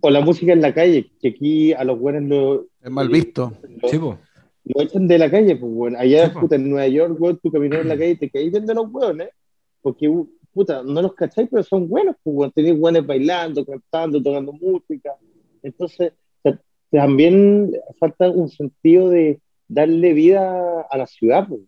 [0.00, 2.66] o, la, música en la calle, que aquí a los buenos lo...
[2.82, 3.52] Es mal visto.
[3.82, 4.18] Lo,
[4.74, 7.80] lo echan de la calle, pues bueno, allá puta, en Nueva York, weón, tú caminas
[7.80, 9.30] en la calle y te caes de los hueones,
[9.82, 10.12] porque
[10.52, 15.14] puta, no los cacháis, pero son buenos, pues bueno, tenéis buenos bailando, cantando, tocando música,
[15.62, 16.12] entonces
[16.90, 21.46] también falta un sentido de darle vida a la ciudad.
[21.48, 21.60] Pues,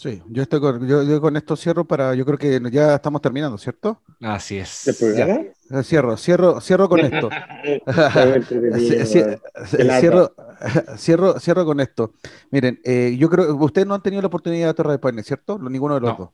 [0.00, 3.58] Sí, yo, estoy con, yo, con esto cierro para, yo creo que ya estamos terminando,
[3.58, 4.00] ¿cierto?
[4.22, 4.88] Así es.
[5.02, 5.52] Eh,
[5.84, 7.28] cierro, cierro, cierro con esto.
[10.00, 10.32] cierro,
[10.96, 12.14] cierro, cierro con esto.
[12.50, 15.58] Miren, eh, yo creo, ustedes no han tenido la oportunidad de Torre de Paine, ¿cierto?
[15.58, 16.30] Ninguno de los dos.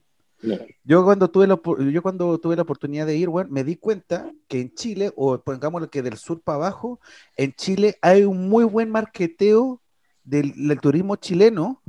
[0.85, 1.59] Yo cuando tuve la,
[1.91, 5.41] yo cuando tuve la oportunidad de ir, bueno, me di cuenta que en Chile, o
[5.41, 7.01] pongámoslo que del sur para abajo,
[7.37, 9.83] en Chile hay un muy buen marketeo
[10.27, 11.83] del, turismo chileno.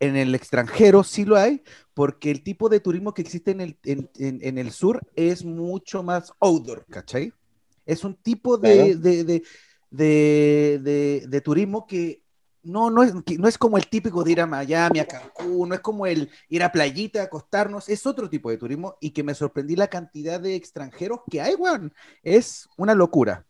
[0.00, 3.78] En el extranjero sí lo hay, porque el tipo de turismo que existe en el,
[3.84, 7.32] en, el sur es mucho más outdoor, ¿cachai?
[7.84, 8.94] Es un tipo de,
[9.90, 12.22] de, de turismo que
[12.62, 15.74] no, no es, no es como el típico de ir a Miami, a Cancún, no
[15.74, 19.34] es como el ir a playita, acostarnos, es otro tipo de turismo y que me
[19.34, 21.92] sorprendí la cantidad de extranjeros que hay, weón.
[22.22, 23.46] Es una locura.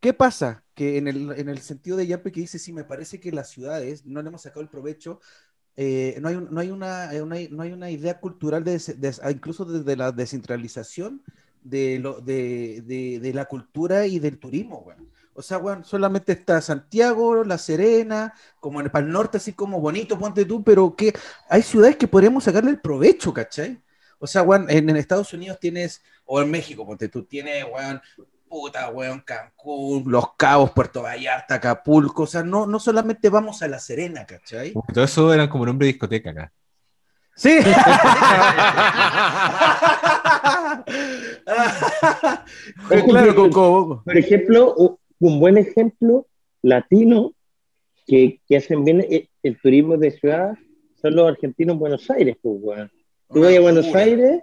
[0.00, 0.64] ¿Qué pasa?
[0.74, 3.50] Que en el, en el sentido de Yape que dice, sí, me parece que las
[3.50, 5.20] ciudades no le hemos sacado el provecho,
[5.80, 8.80] eh, no, hay, no, hay una, no, hay, una, idea cultural, de,
[9.30, 11.22] incluso desde la descentralización
[11.62, 15.08] de, de, de, de, la cultura y del turismo, weón.
[15.34, 19.52] O sea, bueno, solamente está Santiago, La Serena, como en el, para el norte, así
[19.52, 21.14] como bonito, ponte tú, pero que
[21.48, 23.80] hay ciudades que podríamos sacarle el provecho, ¿cachai?
[24.18, 28.00] O sea, bueno, en, Estados Unidos tienes, o en México, ponte tú, tienes, weón,
[28.48, 33.68] puta, weón, Cancún, Los Cabos, Puerto Vallarta, Acapulco, o sea, no, no solamente vamos a
[33.68, 34.72] La Serena, ¿cachai?
[34.92, 36.52] Todo eso era como nombre de discoteca acá.
[37.36, 37.58] Sí.
[43.06, 43.50] claro,
[44.04, 46.26] por ejemplo, un buen ejemplo
[46.62, 47.32] latino
[48.06, 49.06] que, que hacen bien
[49.42, 50.54] el, turismo de ciudad
[51.00, 52.90] son los argentinos en Buenos Aires, pues, weón.
[53.32, 54.42] Tú vas a Buenos Aires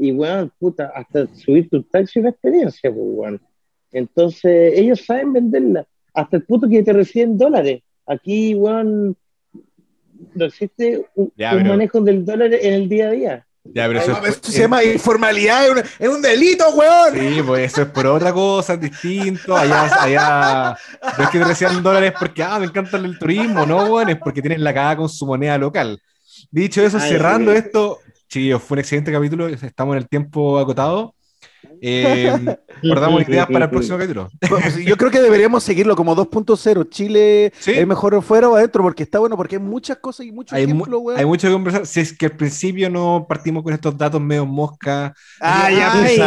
[0.00, 3.40] y, weón, puta, hasta subir tu taxi es una experiencia, pues, weón.
[3.92, 7.82] Entonces, ellos saben venderla, hasta el punto que te reciben dólares.
[8.06, 9.14] Aquí, weón,
[10.34, 13.46] no existe un manejo del dólar en el día a día.
[13.62, 15.66] Ya, pero eso, se llama informalidad,
[15.98, 17.14] es un, delito, weón.
[17.14, 19.54] Sí, pues eso es por otra cosa, es distinto.
[19.54, 20.78] Allá, allá,
[21.18, 24.16] no es que te reciban dólares porque, ah, me encanta el turismo, no, weón, es
[24.16, 26.00] porque tienen la caga con su moneda local.
[26.50, 27.98] Dicho eso, cerrando esto,
[28.30, 31.14] chicos, fue un excelente capítulo, estamos en el tiempo acotado.
[31.82, 32.32] Eh,
[32.82, 34.28] guardamos ideas para el próximo capítulo.
[34.84, 36.88] Yo creo que deberíamos seguirlo como 2.0.
[36.90, 40.56] Chile es mejor fuera o adentro, porque está bueno, porque hay muchas cosas y muchos
[40.56, 41.86] ejemplos, Hay mucho que conversar.
[41.86, 45.12] Si es que al principio no partimos con estos datos medio mosca.
[45.40, 46.18] Ah, ya pues.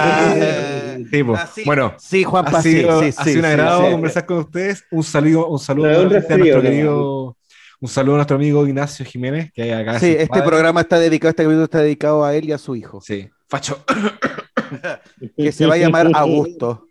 [1.65, 4.83] Bueno, sí, Juan ha sido, sí, ha sido un agrado conversar con ustedes.
[4.91, 7.37] Un saludo, un saludo a nuestro querido.
[7.84, 9.99] Un saludo a nuestro amigo Ignacio Jiménez, que hay acá.
[9.99, 13.01] Sí, este programa está dedicado, este capítulo está dedicado a él y a su hijo.
[13.01, 13.84] Sí, Facho.
[15.38, 16.88] que se va a llamar Augusto.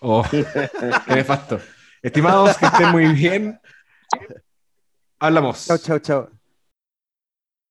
[0.00, 0.44] Oh, qué
[1.14, 1.60] nefasto.
[2.02, 3.58] Estimados, que estén muy bien.
[5.18, 5.64] Hablamos.
[5.64, 6.30] Chao, chao, chao.